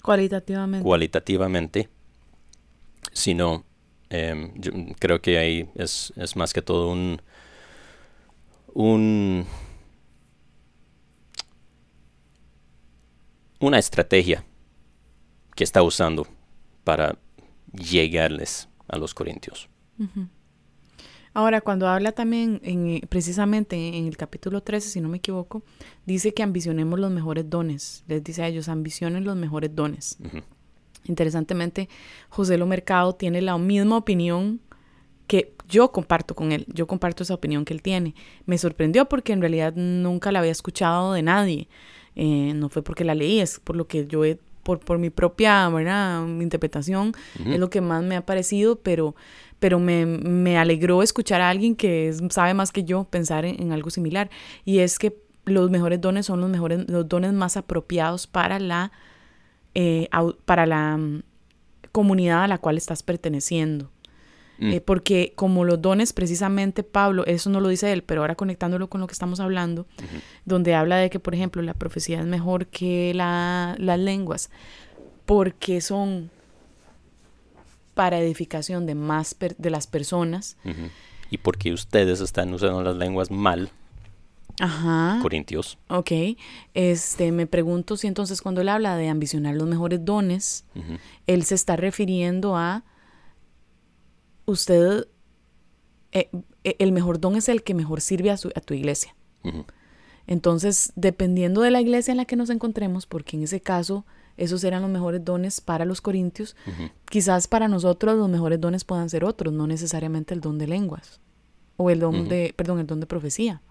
Cualitativamente. 0.02 0.84
cualitativamente, 0.86 1.90
sino 3.12 3.66
em, 4.10 4.54
yo 4.56 4.72
creo 5.00 5.22
que 5.22 5.38
ahí 5.38 5.70
es, 5.76 6.14
es 6.16 6.38
más 6.38 6.54
que 6.54 6.62
todo 6.62 6.90
un, 6.90 7.22
un 8.74 9.46
una 13.60 13.80
estrategia 13.80 14.46
que 15.58 15.64
está 15.64 15.82
usando 15.82 16.28
para 16.84 17.18
llegarles 17.74 18.70
a 18.88 18.98
los 18.98 19.16
corintios. 19.16 19.68
Ahora, 21.34 21.62
cuando 21.62 21.88
habla 21.88 22.12
también, 22.12 22.62
en, 22.64 22.88
eh, 22.88 23.02
precisamente 23.10 23.76
en 23.98 24.06
el 24.06 24.18
capítulo 24.18 24.62
13, 24.62 24.88
si 24.88 25.02
no 25.02 25.10
me 25.10 25.18
equivoco, 25.18 25.64
dice 26.06 26.32
que 26.36 26.44
ambicionemos 26.44 27.00
los 27.00 27.10
mejores 27.10 27.50
dones. 27.50 28.04
Les 28.08 28.24
dice 28.24 28.44
a 28.44 28.48
ellos, 28.48 28.70
ambicionen 28.70 29.24
los 29.26 29.36
mejores 29.36 29.76
dones. 29.76 30.20
Interesantemente, 31.06 31.90
José 32.30 32.60
Lo 32.60 32.68
Mercado 32.68 33.16
tiene 33.16 33.42
la 33.42 33.58
misma 33.58 33.98
opinión 33.98 34.62
que 35.26 35.56
yo 35.68 35.92
comparto 35.92 36.36
con 36.36 36.52
él. 36.52 36.68
Yo 36.72 36.86
comparto 36.86 37.24
esa 37.24 37.34
opinión 37.34 37.66
que 37.66 37.74
él 37.74 37.82
tiene. 37.82 38.14
Me 38.46 38.60
sorprendió 38.60 39.10
porque 39.10 39.34
en 39.34 39.42
realidad 39.42 39.74
nunca 39.76 40.32
la 40.32 40.40
había 40.40 40.52
escuchado 40.52 41.14
de 41.14 41.24
nadie. 41.24 41.68
Eh, 42.16 42.54
no 42.56 42.70
fue 42.70 42.84
porque 42.84 43.04
la 43.04 43.16
leí, 43.16 43.40
es 43.40 43.60
por 43.60 43.76
lo 43.76 43.88
que 43.88 44.08
yo 44.08 44.24
he, 44.24 44.40
por, 44.68 44.80
por 44.82 44.98
mi 45.00 45.10
propia 45.10 45.70
¿verdad? 45.70 46.28
interpretación, 46.42 47.14
es 47.54 47.58
lo 47.58 47.70
que 47.70 47.80
más 47.80 48.04
me 48.04 48.18
ha 48.18 48.26
parecido, 48.26 48.76
pero, 48.82 49.16
pero 49.60 49.80
me, 49.80 50.06
me 50.06 50.58
alegró 50.58 51.02
escuchar 51.02 51.40
a 51.40 51.50
alguien 51.50 51.74
que 51.74 52.10
es- 52.10 52.22
sabe 52.32 52.54
más 52.54 52.74
que 52.74 52.84
yo 52.84 53.06
pensar 53.06 53.46
en, 53.46 53.62
en 53.62 53.72
algo 53.72 53.90
similar. 53.90 54.30
Y 54.66 54.80
es 54.80 55.00
que 55.00 55.16
los 55.46 55.70
mejores 55.72 56.02
dones 56.02 56.26
son 56.26 56.42
los 56.42 56.50
mejores, 56.50 56.84
los 56.90 57.08
dones 57.08 57.32
más 57.32 57.56
apropiados 57.56 58.28
para 58.28 58.60
la, 58.60 58.92
eh, 59.74 60.10
para 60.44 60.66
la 60.66 60.98
mm, 60.98 61.24
comunidad 61.94 62.44
a 62.44 62.48
la 62.50 62.58
cual 62.58 62.76
estás 62.76 63.04
perteneciendo. 63.04 63.90
Mm. 64.60 64.72
Eh, 64.74 64.82
porque 64.82 65.34
como 65.36 65.64
los 65.66 65.82
dones, 65.82 66.14
precisamente 66.14 66.82
Pablo, 66.84 67.26
eso 67.28 67.50
no 67.50 67.60
lo 67.60 67.70
dice 67.70 67.94
él, 67.94 68.02
pero 68.04 68.22
ahora 68.22 68.36
conectándolo 68.36 68.90
con 68.90 69.02
lo 69.02 69.08
que 69.08 69.14
estamos 69.14 69.40
hablando, 69.40 69.86
donde 70.46 70.74
habla 70.74 70.98
de 70.98 71.10
que, 71.10 71.20
por 71.20 71.36
ejemplo, 71.36 71.62
la 71.62 71.74
profecía 71.76 72.20
es 72.20 72.26
mejor 72.26 72.66
que 72.68 73.14
la- 73.14 73.76
las 73.78 74.00
lenguas, 74.00 74.50
porque 75.26 75.82
son 75.82 76.32
para 77.94 78.20
edificación 78.20 78.86
de 78.86 78.96
más 78.96 79.34
per- 79.34 79.56
de 79.58 79.70
las 79.70 79.88
personas. 79.88 80.58
Y 81.30 81.38
porque 81.40 81.74
ustedes 81.74 82.22
están 82.22 82.54
usando 82.54 82.82
las 82.84 82.96
lenguas 82.96 83.32
mal, 83.32 83.70
Ajá. 84.60 85.20
corintios. 85.22 85.78
Ok. 85.90 86.12
Este, 86.74 87.32
me 87.32 87.48
pregunto 87.48 87.98
si 87.98 88.08
entonces 88.08 88.42
cuando 88.42 88.62
él 88.62 88.70
habla 88.70 88.96
de 88.98 89.10
ambicionar 89.10 89.56
los 89.56 89.68
mejores 89.68 90.04
dones, 90.06 90.64
él 91.28 91.44
se 91.44 91.56
está 91.56 91.76
refiriendo 91.76 92.56
a 92.56 92.84
usted, 94.48 95.08
eh, 96.12 96.30
eh, 96.64 96.76
el 96.80 96.92
mejor 96.92 97.20
don 97.20 97.36
es 97.36 97.48
el 97.50 97.64
que 97.64 97.74
mejor 97.74 98.02
sirve 98.02 98.32
a, 98.32 98.38
su- 98.38 98.52
a 98.56 98.62
tu 98.62 98.74
iglesia. 98.74 99.16
Entonces, 100.26 100.92
dependiendo 100.96 101.62
de 101.62 101.72
la 101.72 101.80
iglesia 101.80 102.12
en 102.12 102.18
la 102.18 102.26
que 102.26 102.36
nos 102.36 102.50
encontremos, 102.50 103.06
porque 103.06 103.38
en 103.38 103.44
ese 103.44 103.62
caso 103.62 104.06
esos 104.36 104.64
eran 104.64 104.82
los 104.82 104.92
mejores 104.92 105.24
dones 105.24 105.62
para 105.62 105.86
los 105.86 106.02
corintios, 106.02 106.56
quizás 107.10 107.48
para 107.48 107.68
nosotros 107.68 108.16
los 108.18 108.30
mejores 108.30 108.60
dones 108.60 108.84
puedan 108.84 109.10
ser 109.10 109.24
otros, 109.24 109.54
no 109.54 109.68
necesariamente 109.68 110.34
el 110.34 110.42
don 110.42 110.58
de 110.58 110.68
lenguas 110.68 111.22
o 111.78 111.90
el 111.90 112.00
don 112.00 112.16
de, 112.30 112.54
perdón, 112.56 112.80
el 112.80 112.88
don 112.88 113.00
de 113.00 113.06
profecía. 113.08 113.62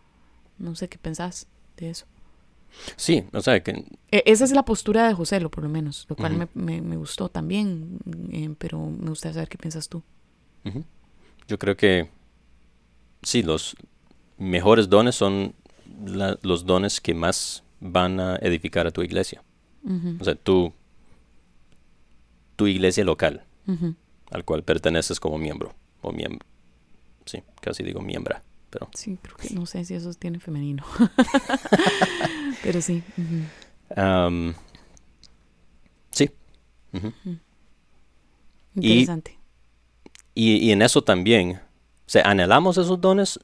No 0.59 0.75
sé 0.75 0.89
qué 0.89 0.97
pensás 0.99 1.47
de 1.77 1.91
eso. 1.91 2.07
Sí, 2.97 3.25
o 3.33 3.41
sea 3.43 3.63
que 3.63 3.85
E- 4.11 4.23
esa 4.27 4.45
es 4.45 4.53
la 4.53 4.65
postura 4.65 5.07
de 5.07 5.15
José, 5.15 5.41
lo 5.41 5.51
por 5.51 5.63
lo 5.63 5.69
menos, 5.71 6.07
lo 6.09 6.17
cual 6.17 6.33
me, 6.39 6.49
me- 6.55 6.83
me 6.83 6.97
gustó 6.97 7.29
también, 7.29 7.99
eh, 8.33 8.55
pero 8.59 8.79
me 8.87 9.11
gustaría 9.11 9.35
saber 9.35 9.49
qué 9.49 9.59
piensas 9.59 9.89
tú. 9.89 10.03
Yo 11.49 11.59
creo 11.59 11.77
que 11.77 12.09
sí, 13.23 13.43
los 13.43 13.77
mejores 14.39 14.89
dones 14.89 15.15
son 15.15 15.55
la- 16.05 16.39
los 16.43 16.67
dones 16.67 17.01
que 17.01 17.15
más 17.15 17.63
van 17.81 18.19
a 18.21 18.37
edificar 18.37 18.87
a 18.87 18.91
tu 18.91 19.03
iglesia. 19.03 19.43
O 20.21 20.25
sea, 20.25 20.35
tú, 20.35 20.73
tu 22.57 22.67
iglesia 22.67 23.05
local, 23.05 23.45
al 24.31 24.45
cual 24.45 24.63
perteneces 24.65 25.21
como 25.21 25.39
miembro, 25.39 25.73
o 26.03 26.11
miembro, 26.13 26.45
sí, 27.25 27.43
casi 27.61 27.83
digo 27.85 28.01
miembra, 28.01 28.43
pero 28.71 28.89
Sí, 28.95 29.19
creo 29.23 29.37
que 29.37 29.51
no 29.55 29.67
sé 29.67 29.85
si 29.85 29.95
eso 29.95 30.13
tiene 30.15 30.41
femenino. 30.41 30.85
Pero 32.63 32.81
sí. 32.81 33.05
sí. 36.11 36.29
Interesante. 38.75 39.39
Y, 40.37 40.59
y 40.59 40.71
en 40.71 40.83
eso 40.83 41.03
también, 41.03 41.53
o 41.53 42.09
sea, 42.09 42.23
anhelamos 42.31 42.77
esos 42.77 43.01
dones 43.01 43.41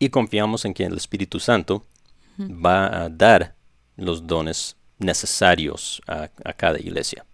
y 0.00 0.08
confiamos 0.08 0.64
en 0.64 0.74
que 0.74 0.84
el 0.84 0.96
Espíritu 0.96 1.38
Santo 1.38 1.86
va 2.36 3.04
a 3.04 3.08
dar 3.08 3.54
los 3.96 4.26
dones 4.26 4.76
necesarios 4.98 6.02
a, 6.08 6.28
a 6.44 6.52
cada 6.52 6.80
iglesia. 6.80 7.24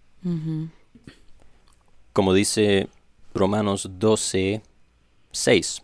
Como 2.13 2.33
dice 2.35 2.87
Romanos 3.33 3.89
12, 3.89 4.61
6, 5.31 5.81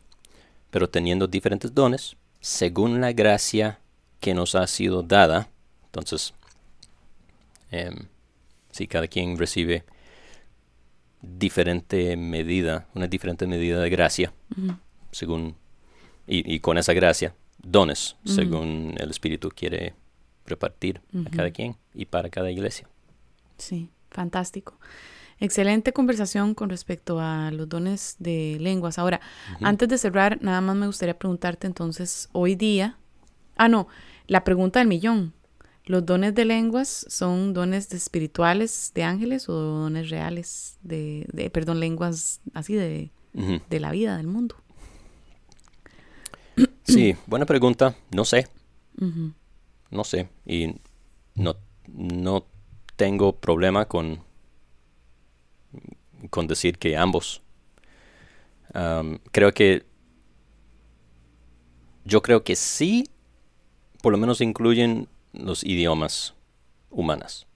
pero 0.70 0.88
teniendo 0.88 1.26
diferentes 1.26 1.74
dones, 1.74 2.16
según 2.42 3.02
la 3.02 3.12
gracia 3.12 3.80
que 4.20 4.36
nos 4.36 4.54
ha 4.54 4.68
sido 4.68 5.02
dada, 5.02 5.50
entonces, 5.86 6.34
em, 7.72 8.08
si 8.70 8.86
cada 8.86 9.08
quien 9.08 9.36
recibe 9.36 9.84
diferente 11.38 12.16
medida, 12.18 12.88
una 12.94 13.08
diferente 13.08 13.48
medida 13.48 13.80
de 13.82 13.90
gracia, 13.90 14.34
según, 15.12 15.56
y, 16.28 16.54
y 16.54 16.60
con 16.60 16.78
esa 16.78 16.94
gracia, 16.94 17.36
dones, 17.58 18.16
según 18.26 18.96
el 18.98 19.10
Espíritu 19.10 19.50
quiere 19.50 19.94
repartir 20.46 21.02
a 21.26 21.30
cada 21.30 21.52
quien 21.52 21.76
y 21.94 22.06
para 22.06 22.30
cada 22.30 22.52
iglesia. 22.52 22.88
Sí, 23.58 23.90
fantástico. 24.10 24.78
Excelente 25.40 25.92
conversación 25.92 26.54
con 26.54 26.70
respecto 26.70 27.20
a 27.20 27.52
los 27.52 27.68
dones 27.68 28.16
de 28.20 28.58
lenguas. 28.60 28.98
Ahora, 28.98 29.20
antes 29.62 29.90
de 29.90 29.98
cerrar, 29.98 30.42
nada 30.42 30.62
más 30.62 30.76
me 30.76 30.88
gustaría 30.88 31.18
preguntarte 31.18 31.68
entonces, 31.68 32.30
hoy 32.32 32.56
día, 32.56 32.98
ah, 33.58 33.68
no, 33.68 33.88
la 34.28 34.44
pregunta 34.44 34.80
del 34.80 34.88
millón. 34.88 35.34
¿Los 35.86 36.06
dones 36.06 36.34
de 36.34 36.46
lenguas 36.46 37.06
son 37.10 37.54
dones 37.54 37.90
de 37.90 37.98
espirituales 37.98 38.92
de 38.96 39.04
ángeles 39.04 39.48
o 39.50 39.54
dones 39.54 40.10
reales 40.10 40.78
de, 40.82 41.28
de 41.32 41.50
perdón, 41.52 41.80
lenguas 41.80 42.42
así 42.54 42.74
de, 42.74 43.12
de 43.34 43.80
la 43.80 43.92
vida, 43.92 44.18
del 44.18 44.28
mundo? 44.28 44.56
Sí, 46.88 47.16
buena 47.26 47.48
pregunta. 47.48 47.96
No 48.12 48.26
sé, 48.26 48.48
no 49.90 50.04
sé. 50.04 50.30
Y 50.46 50.76
no, 51.34 51.56
no 51.88 52.46
tengo 52.96 53.36
problema 53.36 53.86
con, 53.86 54.20
con 56.30 56.48
decir 56.48 56.78
que 56.78 56.96
ambos. 56.96 57.42
Am, 58.74 59.20
creo 59.32 59.52
que 59.52 59.84
yo 62.06 62.22
creo 62.22 62.44
que 62.44 62.56
sí, 62.56 63.10
por 64.02 64.12
lo 64.12 64.18
menos 64.20 64.40
incluyen 64.42 65.10
los 65.40 65.64
idiomas 65.64 66.34
humanas, 66.90 67.48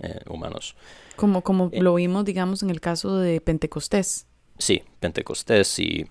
eh, 0.00 0.20
humanos. 0.28 0.76
Como, 1.16 1.42
como 1.42 1.70
Eh. 1.72 1.80
lo 1.82 1.94
vimos, 1.94 2.24
digamos, 2.24 2.62
en 2.62 2.70
el 2.70 2.80
caso 2.80 3.18
de 3.18 3.40
Pentecostés. 3.40 4.26
Sí, 4.58 4.82
Pentecostés 5.00 5.78
y, 5.78 6.06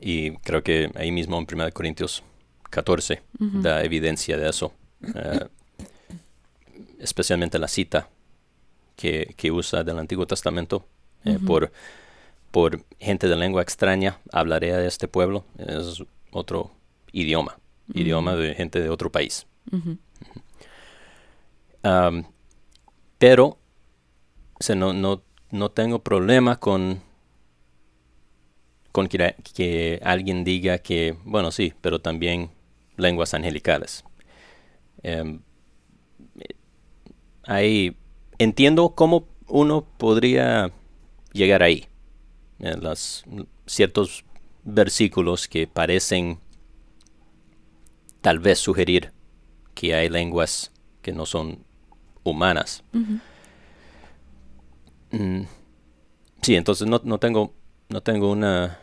y 0.00 0.32
creo 0.38 0.62
que 0.62 0.90
ahí 0.94 1.10
mismo 1.10 1.38
en 1.38 1.46
1 1.50 1.70
Corintios 1.72 2.22
14 2.70 3.22
Ujú. 3.40 3.62
da 3.62 3.82
evidencia 3.84 4.36
de 4.36 4.48
eso. 4.48 4.72
eh, 5.14 5.46
especialmente 6.98 7.58
la 7.58 7.68
cita 7.68 8.08
que, 8.96 9.34
que 9.36 9.50
usa 9.52 9.84
del 9.84 9.98
Antiguo 9.98 10.26
Testamento 10.26 10.84
por, 11.46 11.70
por 12.50 12.82
gente 12.98 13.28
de 13.28 13.36
lengua 13.36 13.62
extraña 13.62 14.18
hablaré 14.32 14.72
a 14.74 14.84
este 14.84 15.06
pueblo. 15.08 15.44
Es 15.58 16.02
otro 16.32 16.72
idioma, 17.12 17.58
idioma 17.94 18.36
de 18.36 18.54
gente 18.54 18.80
de 18.80 18.90
otro 18.90 19.10
país. 19.10 19.46
Pero 23.18 23.58
o 24.60 24.64
sea, 24.64 24.74
no, 24.74 24.92
no, 24.92 25.22
no 25.50 25.70
tengo 25.70 26.00
problema 26.00 26.58
con, 26.58 27.00
con 28.90 29.06
que, 29.06 29.36
que 29.54 30.00
alguien 30.02 30.42
diga 30.42 30.78
que, 30.78 31.16
bueno, 31.24 31.52
sí, 31.52 31.72
pero 31.80 32.00
también 32.00 32.50
lenguas 32.96 33.34
angelicales. 33.34 34.04
Em, 35.04 35.40
ahí 37.44 37.96
entiendo 38.38 38.90
cómo 38.90 39.28
uno 39.46 39.86
podría 39.96 40.72
llegar 41.32 41.62
ahí. 41.62 41.86
En 42.58 42.82
las, 42.82 43.24
ciertos 43.66 44.24
versículos 44.64 45.46
que 45.46 45.68
parecen 45.68 46.40
tal 48.28 48.40
vez 48.40 48.58
sugerir 48.58 49.10
que 49.72 49.94
hay 49.94 50.10
lenguas 50.10 50.70
que 51.00 51.12
no 51.12 51.24
son 51.24 51.64
humanas. 52.24 52.84
Mm, 55.10 55.44
sí, 56.42 56.54
entonces 56.54 56.86
no, 56.86 57.00
no 57.04 57.18
tengo, 57.18 57.54
no 57.88 58.02
tengo 58.02 58.30
una, 58.30 58.80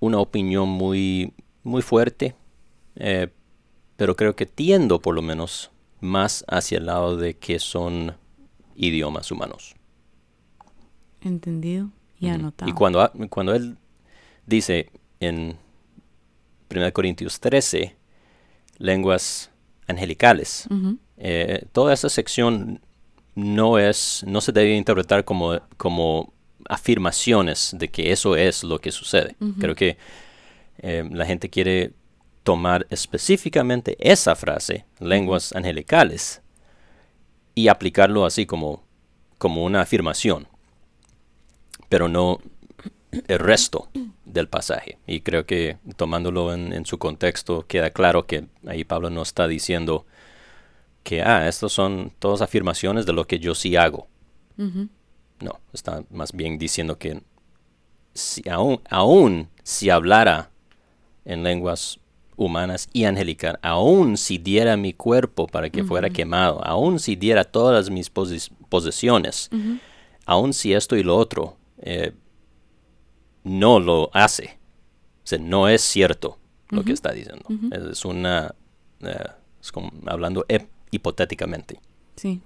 una 0.00 0.20
opinión 0.20 0.70
muy, 0.70 1.34
muy 1.64 1.82
fuerte, 1.82 2.34
eh, 2.96 3.28
pero 3.98 4.16
creo 4.16 4.34
que 4.34 4.46
tiendo 4.46 5.02
por 5.02 5.14
lo 5.14 5.20
menos 5.20 5.70
más 6.00 6.46
hacia 6.48 6.78
el 6.78 6.86
lado 6.86 7.18
de 7.18 7.36
que 7.36 7.58
son 7.58 8.16
idiomas 8.74 9.30
humanos. 9.30 9.76
Entendido 11.20 11.90
y 12.18 12.28
anotado. 12.28 12.70
Y 12.70 12.72
cuando, 12.72 13.12
cuando 13.28 13.54
él 13.54 13.76
dice 14.46 14.90
en 15.20 15.58
1 16.70 16.92
Corintios 16.94 17.38
13, 17.38 17.97
lenguas 18.78 19.50
angelicales, 19.86 20.68
eh, 21.16 21.64
toda 21.72 21.94
esa 21.94 22.08
sección 22.08 22.80
no 23.34 23.78
es, 23.78 24.24
no 24.26 24.40
se 24.40 24.52
debe 24.52 24.74
interpretar 24.76 25.24
como, 25.24 25.60
como 25.76 26.32
afirmaciones 26.68 27.74
de 27.78 27.88
que 27.88 28.12
eso 28.12 28.36
es 28.36 28.64
lo 28.64 28.80
que 28.80 28.90
sucede. 28.90 29.36
Creo 29.58 29.74
que 29.74 29.96
eh, 30.78 31.08
la 31.10 31.24
gente 31.24 31.48
quiere 31.48 31.92
tomar 32.42 32.86
específicamente 32.90 33.96
esa 34.00 34.34
frase, 34.34 34.86
lenguas 35.00 35.52
angelicales, 35.52 36.40
y 37.54 37.68
aplicarlo 37.68 38.24
así 38.24 38.46
como, 38.46 38.84
como 39.36 39.64
una 39.64 39.80
afirmación, 39.80 40.46
pero 41.88 42.08
no 42.08 42.40
el 43.10 43.38
resto 43.38 43.88
del 44.24 44.48
pasaje. 44.48 44.98
Y 45.06 45.20
creo 45.20 45.46
que 45.46 45.78
tomándolo 45.96 46.52
en, 46.52 46.72
en 46.72 46.86
su 46.86 46.98
contexto 46.98 47.66
queda 47.66 47.90
claro 47.90 48.26
que 48.26 48.46
ahí 48.66 48.84
Pablo 48.84 49.10
no 49.10 49.22
está 49.22 49.48
diciendo 49.48 50.06
que, 51.02 51.22
ah, 51.22 51.48
estas 51.48 51.72
son 51.72 52.12
todas 52.18 52.42
afirmaciones 52.42 53.06
de 53.06 53.14
lo 53.14 53.26
que 53.26 53.38
yo 53.38 53.54
sí 53.54 53.76
hago. 53.76 54.08
No, 54.56 55.60
está 55.72 56.04
más 56.10 56.32
bien 56.32 56.58
diciendo 56.58 56.98
que 56.98 57.22
si 58.12 58.46
aún, 58.48 58.80
aún 58.90 59.48
si 59.62 59.88
hablara 59.88 60.50
en 61.24 61.44
lenguas 61.44 61.98
humanas 62.36 62.88
y 62.92 63.04
angelical, 63.04 63.58
aún 63.62 64.16
si 64.16 64.36
diera 64.36 64.76
mi 64.76 64.92
cuerpo 64.92 65.46
para 65.46 65.70
que 65.70 65.84
fuera 65.84 66.10
quemado, 66.10 66.62
aún 66.64 66.98
si 66.98 67.16
diera 67.16 67.44
todas 67.44 67.88
mis 67.88 68.10
posesiones, 68.10 69.48
aún 70.26 70.52
si 70.52 70.74
esto 70.74 70.96
y 70.96 71.02
lo 71.02 71.16
otro, 71.16 71.56
eh, 71.78 72.12
no 73.48 73.80
lo 73.80 74.10
hace. 74.14 74.58
O 75.24 75.26
sea, 75.26 75.38
no 75.38 75.68
es 75.68 75.82
cierto 75.82 76.38
lo 76.70 76.84
que 76.84 76.92
está 76.92 77.12
diciendo. 77.12 77.44
es, 77.72 77.82
es 77.82 78.04
una... 78.04 78.54
eh, 79.00 79.26
es 79.60 79.72
como 79.72 79.90
hablando 80.06 80.46
hipotéticamente. 80.90 81.80
Sí. 82.16 82.40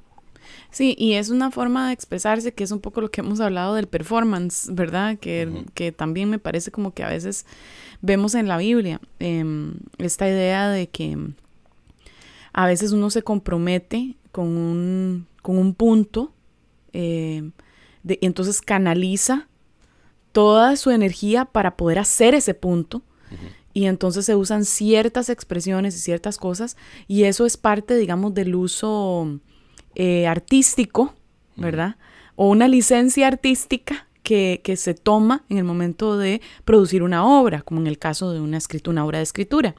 Sí, 0.71 0.95
y 0.99 1.15
es 1.15 1.31
una 1.31 1.51
forma 1.51 1.87
de 1.87 1.93
expresarse 1.93 2.53
que 2.53 2.65
es 2.65 2.73
un 2.73 2.81
poco 2.81 3.01
lo 3.01 3.11
que 3.11 3.21
hemos 3.21 3.41
hablado 3.41 3.75
del 3.75 3.87
performance, 3.87 4.69
¿verdad? 4.73 5.19
Que, 5.19 5.65
que 5.75 5.93
también 5.93 6.31
me 6.31 6.38
parece 6.38 6.71
como 6.71 6.93
que 6.93 7.05
a 7.05 7.09
veces 7.09 7.47
vemos 8.01 8.35
en 8.35 8.49
la 8.49 8.57
Biblia 8.59 9.01
em, 9.19 9.75
esta 9.99 10.29
idea 10.29 10.69
de 10.69 10.88
que 10.88 11.17
a 12.53 12.67
veces 12.67 12.93
uno 12.93 13.11
se 13.11 13.23
compromete 13.23 14.17
con 14.33 14.49
un, 14.49 15.27
con 15.43 15.59
un 15.59 15.75
punto 15.75 16.33
de, 16.93 18.19
y 18.21 18.27
entonces 18.27 18.61
canaliza 18.61 19.49
toda 20.33 20.77
su 20.77 20.90
energía 20.90 21.45
para 21.45 21.77
poder 21.77 21.99
hacer 21.99 22.35
ese 22.35 22.55
punto. 22.55 23.03
Y 23.75 23.87
entonces 23.87 24.27
se 24.27 24.37
usan 24.37 24.66
ciertas 24.66 25.31
expresiones 25.31 25.97
y 25.97 25.99
ciertas 25.99 26.37
cosas 26.37 26.77
y 27.09 27.25
eso 27.25 27.47
es 27.47 27.57
parte, 27.57 27.97
digamos, 27.97 28.35
del 28.35 28.55
uso 28.55 29.40
eh, 29.95 30.27
artístico, 30.27 31.14
¿verdad? 31.57 31.97
O 32.37 32.51
una 32.51 32.68
licencia 32.68 33.29
artística 33.29 34.09
que, 34.23 34.61
que, 34.62 34.77
se 34.77 34.95
toma 34.95 35.45
en 35.49 35.59
el 35.59 35.64
momento 35.64 36.18
de 36.18 36.42
producir 36.64 37.03
una 37.03 37.27
obra, 37.27 37.62
como 37.62 37.81
en 37.81 37.87
el 37.87 37.99
caso 37.99 38.33
de 38.33 38.40
una, 38.40 38.59
escritura, 38.59 38.92
una 38.92 39.05
obra 39.07 39.18
de 39.18 39.25
escritura. 39.25 39.75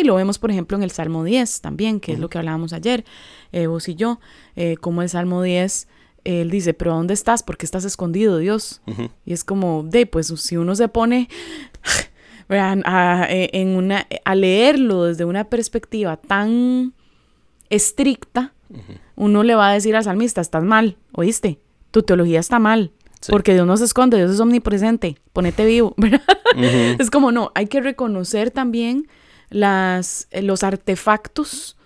Y 0.00 0.04
lo 0.04 0.16
vemos, 0.16 0.38
por 0.38 0.50
ejemplo, 0.50 0.76
en 0.76 0.82
el 0.82 0.90
Salmo 0.90 1.24
10 1.24 1.60
también, 1.60 2.00
que 2.00 2.12
es 2.12 2.18
lo 2.18 2.28
que 2.28 2.38
hablábamos 2.38 2.72
ayer, 2.72 3.04
eh, 3.52 3.68
vos 3.68 3.88
y 3.88 3.94
yo, 3.94 4.20
eh, 4.56 4.76
como 4.76 5.02
el 5.02 5.08
Salmo 5.08 5.42
10 5.42 5.88
él 6.24 6.50
dice, 6.50 6.74
pero 6.74 6.94
¿dónde 6.94 7.14
estás? 7.14 7.42
¿Por 7.42 7.56
qué 7.56 7.66
estás 7.66 7.84
escondido, 7.84 8.38
Dios? 8.38 8.82
Y 9.24 9.32
es 9.32 9.44
como, 9.44 9.82
de, 9.84 10.06
pues 10.06 10.28
si 10.28 10.56
uno 10.56 10.74
se 10.74 10.88
pone 10.88 11.28
a, 12.48 13.26
e, 13.28 13.50
en 13.52 13.68
una, 13.68 14.06
a 14.24 14.34
leerlo 14.34 15.04
desde 15.04 15.24
una 15.24 15.44
perspectiva 15.44 16.16
tan 16.16 16.92
estricta, 17.68 18.52
uno 19.16 19.42
le 19.42 19.54
va 19.54 19.70
a 19.70 19.72
decir 19.72 19.96
al 19.96 20.04
salmista, 20.04 20.40
estás 20.40 20.64
mal, 20.64 20.96
¿oíste? 21.12 21.58
Tu 21.90 22.02
teología 22.02 22.40
está 22.40 22.58
mal. 22.58 22.92
Porque 23.28 23.52
Dios 23.52 23.66
no 23.66 23.76
se 23.76 23.84
esconde, 23.84 24.16
Dios 24.16 24.30
es 24.30 24.40
omnipresente, 24.40 25.18
ponete 25.32 25.64
vivo. 25.64 25.94
Es 26.98 27.10
como, 27.10 27.30
no, 27.30 27.52
hay 27.54 27.66
que 27.66 27.80
reconocer 27.80 28.50
también 28.50 29.06
las, 29.50 30.26
los 30.32 30.64
artefactos 30.64 31.76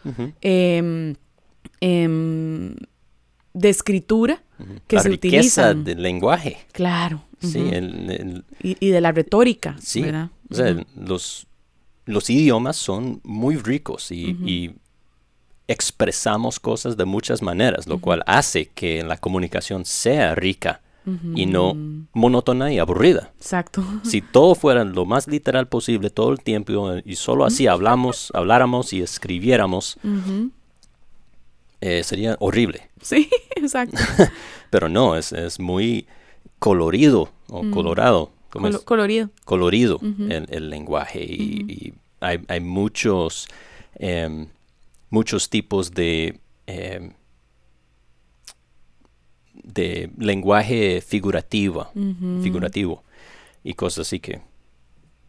de 3.54 3.68
escritura 3.70 4.42
que 4.86 5.00
se 5.00 5.10
utilizan. 5.10 5.84
del 5.84 6.02
lenguaje. 6.02 6.58
Claro. 6.72 7.22
Sí, 7.40 7.70
y, 8.62 8.90
de 8.90 9.00
la 9.00 9.12
retórica. 9.12 9.76
Sí. 9.80 10.02
¿verdad? 10.02 10.30
O 10.50 10.54
sea, 10.54 10.76
los, 10.96 11.46
los 12.06 12.30
idiomas 12.30 12.76
son 12.76 13.20
muy 13.22 13.56
ricos 13.56 14.10
y, 14.10 14.74
expresamos 15.66 16.60
cosas 16.60 16.98
de 16.98 17.06
muchas 17.06 17.40
maneras, 17.40 17.86
lo 17.86 17.98
cual 17.98 18.22
hace 18.26 18.66
que 18.66 19.02
la 19.02 19.16
comunicación 19.16 19.86
sea 19.86 20.34
rica 20.34 20.82
y 21.34 21.46
no 21.46 21.74
monótona 22.12 22.70
y 22.70 22.78
aburrida. 22.78 23.32
Exacto. 23.38 23.82
Si 24.04 24.20
todo 24.20 24.54
fuera 24.54 24.84
lo 24.84 25.06
más 25.06 25.26
literal 25.26 25.66
posible 25.68 26.10
todo 26.10 26.32
el 26.32 26.40
tiempo 26.40 26.96
y 27.02 27.16
solo 27.16 27.46
así 27.46 27.66
hablamos, 27.66 28.30
habláramos 28.34 28.92
y 28.92 29.00
escribiéramos, 29.00 29.98
eh, 31.84 32.02
sería 32.02 32.34
horrible. 32.40 32.88
Sí, 33.02 33.28
exacto. 33.56 33.98
Pero 34.70 34.88
no, 34.88 35.16
es, 35.16 35.32
es 35.32 35.60
muy 35.60 36.06
colorido 36.58 37.30
o 37.48 37.62
mm. 37.62 37.70
colorado. 37.72 38.32
Colorido. 38.84 39.30
Colorido 39.44 40.00
el, 40.00 40.70
lenguaje 40.70 41.22
y, 41.24 41.92
hay, 42.20 42.40
hay, 42.48 42.60
muchos, 42.60 43.48
em, 43.96 44.46
muchos 45.10 45.50
tipos 45.50 45.90
de, 45.90 46.38
em, 46.66 47.12
de 49.52 50.10
lenguaje 50.16 51.02
figurativo, 51.02 51.90
figurativo 52.42 53.02
y 53.64 53.74
cosas 53.74 54.06
así 54.06 54.20
que, 54.20 54.40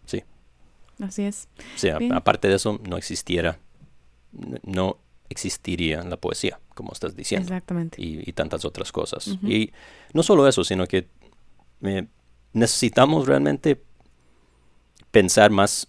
sí. 0.05 0.23
Así 1.01 1.23
es. 1.23 1.49
O 1.75 1.79
sea, 1.79 1.97
aparte 2.11 2.47
de 2.47 2.55
eso, 2.55 2.79
no 2.87 2.95
existiera, 2.95 3.57
no 4.63 4.99
existiría 5.29 6.01
la 6.03 6.17
poesía, 6.17 6.59
como 6.73 6.93
estás 6.93 7.15
diciendo. 7.15 7.47
Exactamente. 7.47 8.01
Y, 8.01 8.31
tantas 8.33 8.65
otras 8.65 8.91
cosas. 8.91 9.27
Y 9.43 9.71
no 10.13 10.23
solo 10.23 10.47
eso, 10.47 10.63
sino 10.63 10.85
que 10.88 11.07
necesitamos 12.53 13.27
realmente 13.27 13.81
pensar 15.11 15.51
más, 15.51 15.88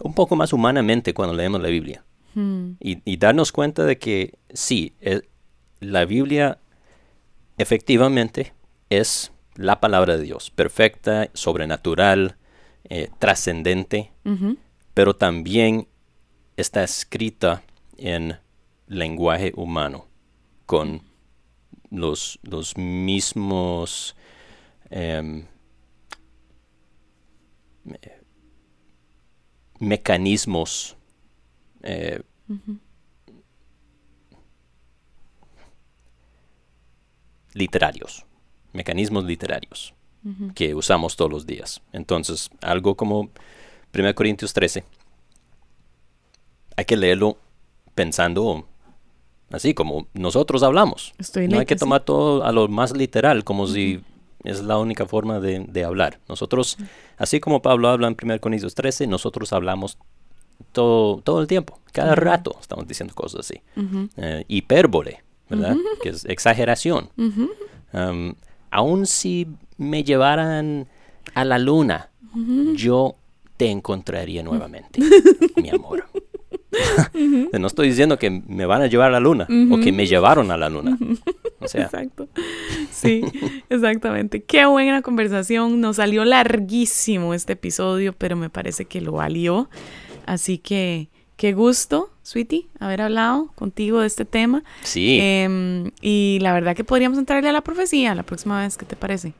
un 0.00 0.14
poco 0.14 0.36
más 0.36 0.52
humanamente 0.52 1.14
cuando 1.14 1.34
leemos 1.34 1.60
la 1.60 1.68
Biblia. 1.68 2.04
Hmm. 2.34 2.72
Y, 2.80 3.16
darnos 3.16 3.52
cuenta 3.52 3.84
de 3.84 3.98
que 3.98 4.38
sí, 4.52 4.94
eh, 5.00 5.22
la 5.80 6.04
Biblia 6.04 6.58
efectivamente 7.58 8.54
es 8.88 9.32
la 9.54 9.80
palabra 9.80 10.16
de 10.16 10.22
Dios, 10.22 10.50
perfecta, 10.50 11.28
sobrenatural, 11.34 12.36
eh, 12.84 13.10
trascendente, 13.18 14.12
pero 14.94 15.14
también 15.14 15.88
está 16.56 16.82
escrita 16.84 17.62
en 17.96 18.38
lenguaje 18.92 19.52
humano, 19.56 20.06
con 20.66 21.02
los, 21.90 22.38
los 22.42 22.76
mismos 22.76 24.16
em, 24.90 25.46
mecanismos 29.78 30.96
eh, 31.82 32.22
literarios, 37.52 38.24
mecanismos 38.72 39.24
literarios 39.24 39.94
que 40.54 40.72
usamos 40.74 41.16
todos 41.16 41.30
los 41.32 41.46
días. 41.46 41.82
Entonces, 41.92 42.48
algo 42.60 42.94
como 42.94 43.30
1 43.92 44.14
Corintios 44.14 44.52
13, 44.52 44.84
hay 46.76 46.84
que 46.84 46.96
leerlo 46.96 47.38
pensando 47.94 48.66
así 49.52 49.74
como 49.74 50.06
nosotros 50.14 50.62
hablamos. 50.62 51.14
no 51.48 51.58
hay 51.58 51.66
que 51.66 51.76
tomar 51.76 52.04
todo 52.04 52.44
a 52.44 52.52
lo 52.52 52.68
más 52.68 52.96
literal, 52.96 53.44
como 53.44 53.66
si 53.66 54.00
es 54.44 54.62
la 54.62 54.78
única 54.78 55.06
forma 55.06 55.40
de, 55.40 55.84
hablar. 55.84 56.18
Nosotros, 56.28 56.78
así 57.16 57.40
como 57.40 57.62
Pablo 57.62 57.88
habla 57.88 58.08
en 58.08 58.16
1 58.20 58.40
Corintios 58.40 58.74
13, 58.74 59.06
nosotros 59.06 59.52
hablamos 59.52 59.98
todo, 60.72 61.20
todo 61.22 61.40
el 61.40 61.46
tiempo, 61.46 61.78
cada 61.92 62.14
rato 62.14 62.56
estamos 62.60 62.86
diciendo 62.86 63.14
cosas 63.14 63.40
así. 63.40 63.60
Eh, 64.16 64.44
hipérbole, 64.48 65.22
¿verdad? 65.48 65.76
Que 66.02 66.10
es 66.10 66.24
exageración. 66.24 67.10
Um, 67.92 68.34
aun 68.70 69.06
si 69.06 69.46
me 69.76 70.02
llevaran 70.02 70.88
a 71.34 71.44
la 71.44 71.58
luna, 71.58 72.10
yo 72.74 73.16
te 73.56 73.70
encontraría 73.70 74.42
nuevamente, 74.42 75.00
mi 75.56 75.68
amor. 75.68 76.06
no 77.58 77.66
estoy 77.66 77.88
diciendo 77.88 78.18
que 78.18 78.30
me 78.30 78.66
van 78.66 78.82
a 78.82 78.86
llevar 78.86 79.08
a 79.08 79.12
la 79.12 79.20
luna 79.20 79.46
o 79.70 79.78
que 79.78 79.92
me 79.92 80.06
llevaron 80.06 80.50
a 80.50 80.56
la 80.56 80.68
luna. 80.68 80.96
O 81.60 81.68
sea. 81.68 81.84
Exacto. 81.84 82.28
Sí, 82.90 83.22
exactamente. 83.68 84.42
Qué 84.42 84.64
buena 84.66 85.02
conversación. 85.02 85.80
Nos 85.80 85.96
salió 85.96 86.24
larguísimo 86.24 87.34
este 87.34 87.54
episodio, 87.54 88.12
pero 88.12 88.36
me 88.36 88.50
parece 88.50 88.84
que 88.84 89.00
lo 89.00 89.12
valió. 89.12 89.68
Así 90.26 90.58
que 90.58 91.08
qué 91.36 91.52
gusto, 91.52 92.10
Sweetie, 92.22 92.68
haber 92.78 93.02
hablado 93.02 93.48
contigo 93.54 94.00
de 94.00 94.06
este 94.06 94.24
tema. 94.24 94.62
Sí. 94.82 95.18
Em, 95.20 95.90
y 96.00 96.38
la 96.40 96.52
verdad 96.52 96.76
que 96.76 96.84
podríamos 96.84 97.18
entrarle 97.18 97.48
a 97.48 97.52
la 97.52 97.62
profecía 97.62 98.14
la 98.14 98.22
próxima 98.22 98.60
vez. 98.60 98.76
¿Qué 98.76 98.86
te 98.86 98.96
parece? 98.96 99.34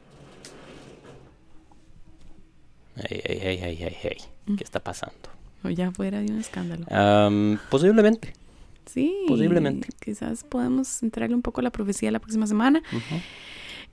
Hey, 2.96 3.22
hey, 3.24 3.58
hey, 3.62 3.78
hey, 3.80 3.96
hey. 4.02 4.16
¿Qué 4.56 4.64
está 4.64 4.80
pasando? 4.80 5.30
O 5.64 5.70
ya 5.70 5.90
fuera 5.92 6.20
de 6.20 6.32
un 6.32 6.38
escándalo. 6.40 6.86
posiblemente. 7.70 8.34
Sí. 8.86 9.14
Posiblemente. 9.28 9.88
Quizás 10.04 10.44
podemos 10.44 11.02
entrarle 11.02 11.34
un 11.34 11.42
poco 11.42 11.60
a 11.60 11.64
la 11.64 11.70
profecía 11.70 12.10
la 12.10 12.18
próxima 12.18 12.46
semana. 12.46 12.82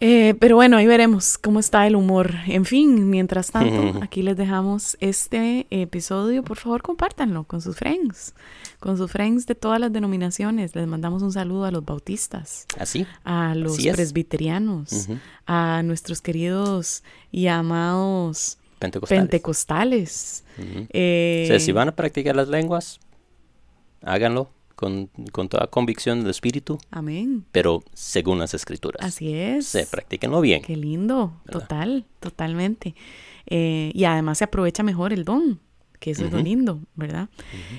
Eh, 0.01 0.33
pero 0.39 0.55
bueno, 0.55 0.77
ahí 0.77 0.87
veremos 0.87 1.37
cómo 1.37 1.59
está 1.59 1.85
el 1.85 1.95
humor. 1.95 2.33
En 2.47 2.63
fin, 2.63 3.09
mientras 3.09 3.51
tanto, 3.51 3.99
aquí 4.01 4.21
les 4.21 4.37
dejamos 4.37 4.95
este 5.01 5.67
episodio. 5.71 6.41
Por 6.43 6.57
favor, 6.57 6.81
compártanlo 6.81 7.43
con 7.43 7.61
sus 7.61 7.75
friends, 7.75 8.33
con 8.79 8.97
sus 8.97 9.11
friends 9.11 9.45
de 9.45 9.55
todas 9.55 9.79
las 9.79 9.91
denominaciones. 9.91 10.73
Les 10.73 10.87
mandamos 10.87 11.21
un 11.21 11.33
saludo 11.33 11.65
a 11.65 11.71
los 11.71 11.83
bautistas, 11.83 12.65
¿Así? 12.79 13.05
a 13.25 13.55
los 13.55 13.77
presbiterianos, 13.77 15.09
a 15.45 15.81
nuestros 15.83 16.21
queridos 16.21 17.03
y 17.31 17.47
amados 17.47 18.57
pentecostales. 18.79 20.43
Eh, 20.89 21.57
si 21.59 21.71
van 21.71 21.89
a 21.89 21.95
practicar 21.95 22.35
las 22.35 22.47
lenguas, 22.47 22.99
háganlo 24.01 24.49
con, 24.75 25.09
toda 25.49 25.67
convicción 25.67 26.21
del 26.21 26.29
Espíritu. 26.29 26.79
Amén. 26.89 27.45
Pero 27.51 27.83
según 27.93 28.39
las 28.39 28.53
Escrituras. 28.53 29.05
Así 29.05 29.33
es. 29.33 29.67
Se 29.67 29.85
practíquenlo 29.85 30.39
bien. 30.41 30.61
Qué 30.61 30.77
lindo, 30.77 31.33
total, 31.51 32.05
totalmente. 32.19 32.95
Eh, 33.45 33.91
y 33.93 34.05
además 34.05 34.37
se 34.37 34.45
aprovecha 34.45 34.83
mejor 34.83 35.11
el 35.11 35.25
don, 35.25 35.59
que 35.99 36.11
eso 36.11 36.25
es 36.25 36.31
lo 36.31 36.39
lindo, 36.39 36.79
¿verdad? 36.95 37.27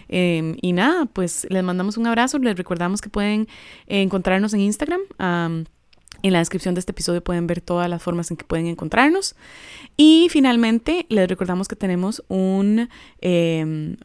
Em, 0.09 0.57
y 0.61 0.73
nada, 0.73 1.07
pues 1.07 1.47
les 1.49 1.63
mandamos 1.65 1.97
un 1.97 2.07
abrazo, 2.07 2.39
les 2.39 2.57
recordamos 2.57 3.01
que 3.01 3.09
pueden 3.09 3.49
encontrarnos 3.87 4.53
en 4.53 4.61
Instagram. 4.61 5.01
En 6.23 6.33
la 6.33 6.39
descripción 6.41 6.75
de 6.75 6.81
este 6.81 6.93
episodio 6.93 7.23
pueden 7.23 7.47
ver 7.47 7.61
todas 7.61 7.89
las 7.89 8.03
formas 8.03 8.31
en 8.31 8.37
que 8.37 8.45
pueden 8.45 8.67
encontrarnos. 8.67 9.37
Y 9.97 10.29
finalmente, 10.31 11.07
les 11.09 11.29
recordamos 11.29 11.69
que 11.69 11.77
tenemos 11.77 12.23
un, 12.29 12.89
em, 13.21 13.97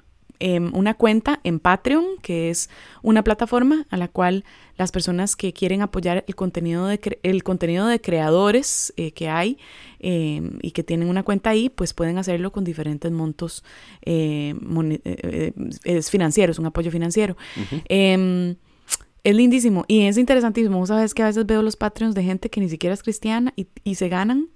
una 0.73 0.93
cuenta 0.93 1.39
en 1.43 1.59
Patreon, 1.59 2.17
que 2.21 2.49
es 2.49 2.69
una 3.01 3.23
plataforma 3.23 3.85
a 3.89 3.97
la 3.97 4.07
cual 4.07 4.43
las 4.77 4.91
personas 4.91 5.35
que 5.35 5.53
quieren 5.53 5.81
apoyar 5.81 6.23
el 6.27 6.35
contenido 6.35 6.87
de, 6.87 7.19
el 7.23 7.43
contenido 7.43 7.87
de 7.87 8.01
creadores 8.01 8.93
eh, 8.97 9.11
que 9.11 9.29
hay 9.29 9.57
em, 9.99 10.59
y 10.61 10.71
que 10.71 10.83
tienen 10.83 11.09
una 11.09 11.23
cuenta 11.23 11.49
ahí, 11.49 11.69
pues 11.69 11.93
pueden 11.93 12.17
hacerlo 12.17 12.51
con 12.51 12.63
diferentes 12.63 13.11
montos 13.11 13.63
eh, 14.01 14.53
eh, 15.03 16.01
financieros, 16.03 16.59
un 16.59 16.65
apoyo 16.65 16.91
financiero. 16.91 17.37
Es 19.25 19.35
lindísimo 19.35 19.83
y 19.87 20.03
es 20.03 20.17
interesantísimo. 20.17 20.77
Vos 20.79 20.87
sabes 20.89 21.13
que 21.13 21.23
a 21.23 21.25
veces 21.25 21.45
veo 21.45 21.61
los 21.61 21.75
Patreons 21.75 22.15
de 22.15 22.23
gente 22.23 22.49
que 22.49 22.61
ni 22.61 22.69
siquiera 22.69 22.93
es 22.93 23.03
cristiana 23.03 23.53
y, 23.83 23.95
se 23.95 24.07
ganan 24.07 24.49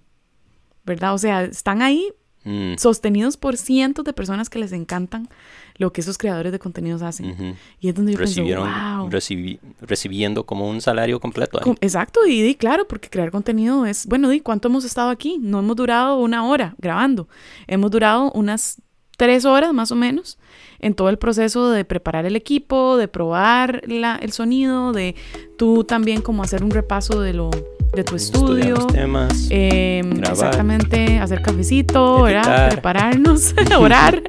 ¿verdad? 0.85 1.13
O 1.13 1.17
sea, 1.17 1.43
están 1.43 1.81
ahí 1.81 2.13
Mm, 2.45 2.75
sostenidos 2.77 3.35
por 3.35 3.57
cientos 3.57 4.05
de 4.05 4.13
personas 4.13 4.49
que 4.49 4.59
les 4.59 4.71
encantan 4.71 5.27
lo 5.75 5.91
que 5.91 5.99
esos 5.99 6.17
creadores 6.17 6.53
de 6.53 6.57
contenidos 6.57 7.01
hacen. 7.01 7.57
Y 7.81 7.89
es 7.89 7.95
donde 7.95 8.13
yo 8.13 8.17
pienso, 8.17 8.39
Recibieron, 8.39 8.69
wow. 8.97 9.09
recibi- 9.09 9.59
recibiendo 9.81 10.45
como 10.45 10.69
un 10.69 10.79
salario 10.79 11.19
completo. 11.19 11.59
ahí. 11.61 11.73
Exacto, 11.81 12.25
y 12.25 12.41
di, 12.41 12.55
claro, 12.55 12.87
porque 12.87 13.09
crear 13.09 13.29
contenido 13.29 13.85
es, 13.85 14.05
bueno, 14.07 14.29
di, 14.29 14.39
¿cuánto 14.39 14.69
hemos 14.69 14.85
estado 14.85 15.09
aquí? 15.09 15.37
No 15.41 15.59
hemos 15.59 15.75
durado 15.75 16.17
una 16.17 16.45
hora 16.45 16.75
grabando, 16.77 17.27
hemos 17.67 17.91
durado 17.91 18.31
unas 18.31 18.81
tres 19.19 19.43
horas 19.45 19.73
más 19.73 19.91
o 19.91 19.95
menos 19.95 20.39
en 20.79 20.93
todo 20.93 21.09
el 21.09 21.17
proceso 21.17 21.69
de 21.71 21.83
preparar 21.83 22.25
el 22.25 22.37
equipo, 22.37 22.95
de 22.95 23.09
probar 23.09 23.81
la- 23.85 24.15
el 24.15 24.31
sonido, 24.31 24.93
de 24.93 25.13
tú 25.57 25.83
también 25.83 26.21
como 26.21 26.41
hacer 26.41 26.63
un 26.63 26.71
repaso 26.71 27.19
de 27.19 27.33
lo 27.33 27.51
de 27.93 28.03
tu 28.03 28.15
estudio. 28.15 28.75
los 28.75 28.87
temas. 28.87 29.47
Eh, 29.49 30.01
Grabar. 30.05 30.31
exactamente, 30.31 31.17
hacer 31.19 31.41
cafecito, 31.41 32.21
¿verdad? 32.21 32.69
Prepararnos, 32.69 33.53
orar. 33.79 34.21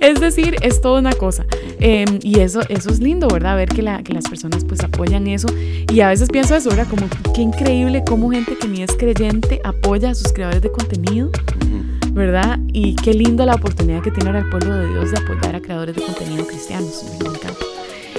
Es 0.00 0.20
decir, 0.20 0.54
es 0.62 0.80
toda 0.80 1.00
una 1.00 1.12
cosa. 1.12 1.44
Eh, 1.80 2.04
y 2.22 2.38
eso, 2.40 2.60
eso 2.68 2.90
es 2.90 3.00
lindo, 3.00 3.26
¿verdad? 3.26 3.56
Ver 3.56 3.70
que, 3.70 3.82
la- 3.82 4.02
que 4.04 4.12
las 4.12 4.28
personas 4.28 4.64
pues 4.64 4.80
apoyan 4.84 5.26
eso. 5.26 5.48
Y 5.92 6.00
a 6.00 6.08
veces 6.08 6.28
pienso 6.28 6.54
eso, 6.54 6.68
¿verdad? 6.70 6.86
Como 6.88 7.08
qué 7.34 7.40
increíble 7.40 8.04
cómo 8.06 8.30
gente 8.30 8.56
que 8.60 8.68
ni 8.68 8.82
es 8.82 8.92
creyente 8.96 9.60
apoya 9.64 10.10
a 10.10 10.14
sus 10.14 10.32
creadores 10.32 10.62
de 10.62 10.70
contenido, 10.70 11.28
Ujú. 11.64 11.82
¿Verdad? 12.16 12.58
Y 12.72 12.96
qué 12.96 13.14
lindo 13.14 13.46
la 13.46 13.54
oportunidad 13.54 14.02
que 14.02 14.10
tiene 14.10 14.30
ahora 14.30 14.40
el 14.40 14.48
pueblo 14.50 14.74
de 14.74 14.88
Dios 14.88 15.12
de 15.12 15.18
apoyar 15.18 15.54
a 15.54 15.60
creadores 15.60 15.94
de 15.94 16.02
contenido 16.02 16.44
cristianos. 16.46 17.04
Me 17.22 17.28
encanta. 17.28 17.50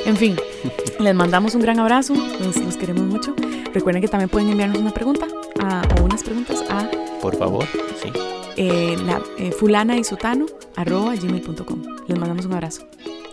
En 0.05 0.15
fin, 0.15 0.37
les 0.99 1.13
mandamos 1.15 1.53
un 1.55 1.61
gran 1.61 1.79
abrazo, 1.79 2.13
los, 2.15 2.55
los 2.57 2.77
queremos 2.77 3.03
mucho. 3.03 3.35
Recuerden 3.73 4.01
que 4.01 4.07
también 4.07 4.29
pueden 4.29 4.49
enviarnos 4.49 4.77
una 4.79 4.91
pregunta 4.91 5.27
a- 5.59 5.81
o 5.99 6.03
unas 6.05 6.23
preguntas 6.23 6.63
a 6.69 6.89
Por 7.21 7.35
favor, 7.35 7.65
sí. 8.01 8.11
eh, 8.55 8.95
la, 9.05 9.19
eh, 9.37 9.51
fulana 9.51 9.97
y 9.97 10.03
sutano 10.05 10.45
arroba 10.75 11.13
gmail.com. 11.15 11.83
Les 12.07 12.17
mandamos 12.17 12.45
un 12.45 12.53
abrazo. 12.53 12.83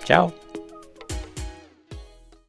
Chao. 0.05 0.44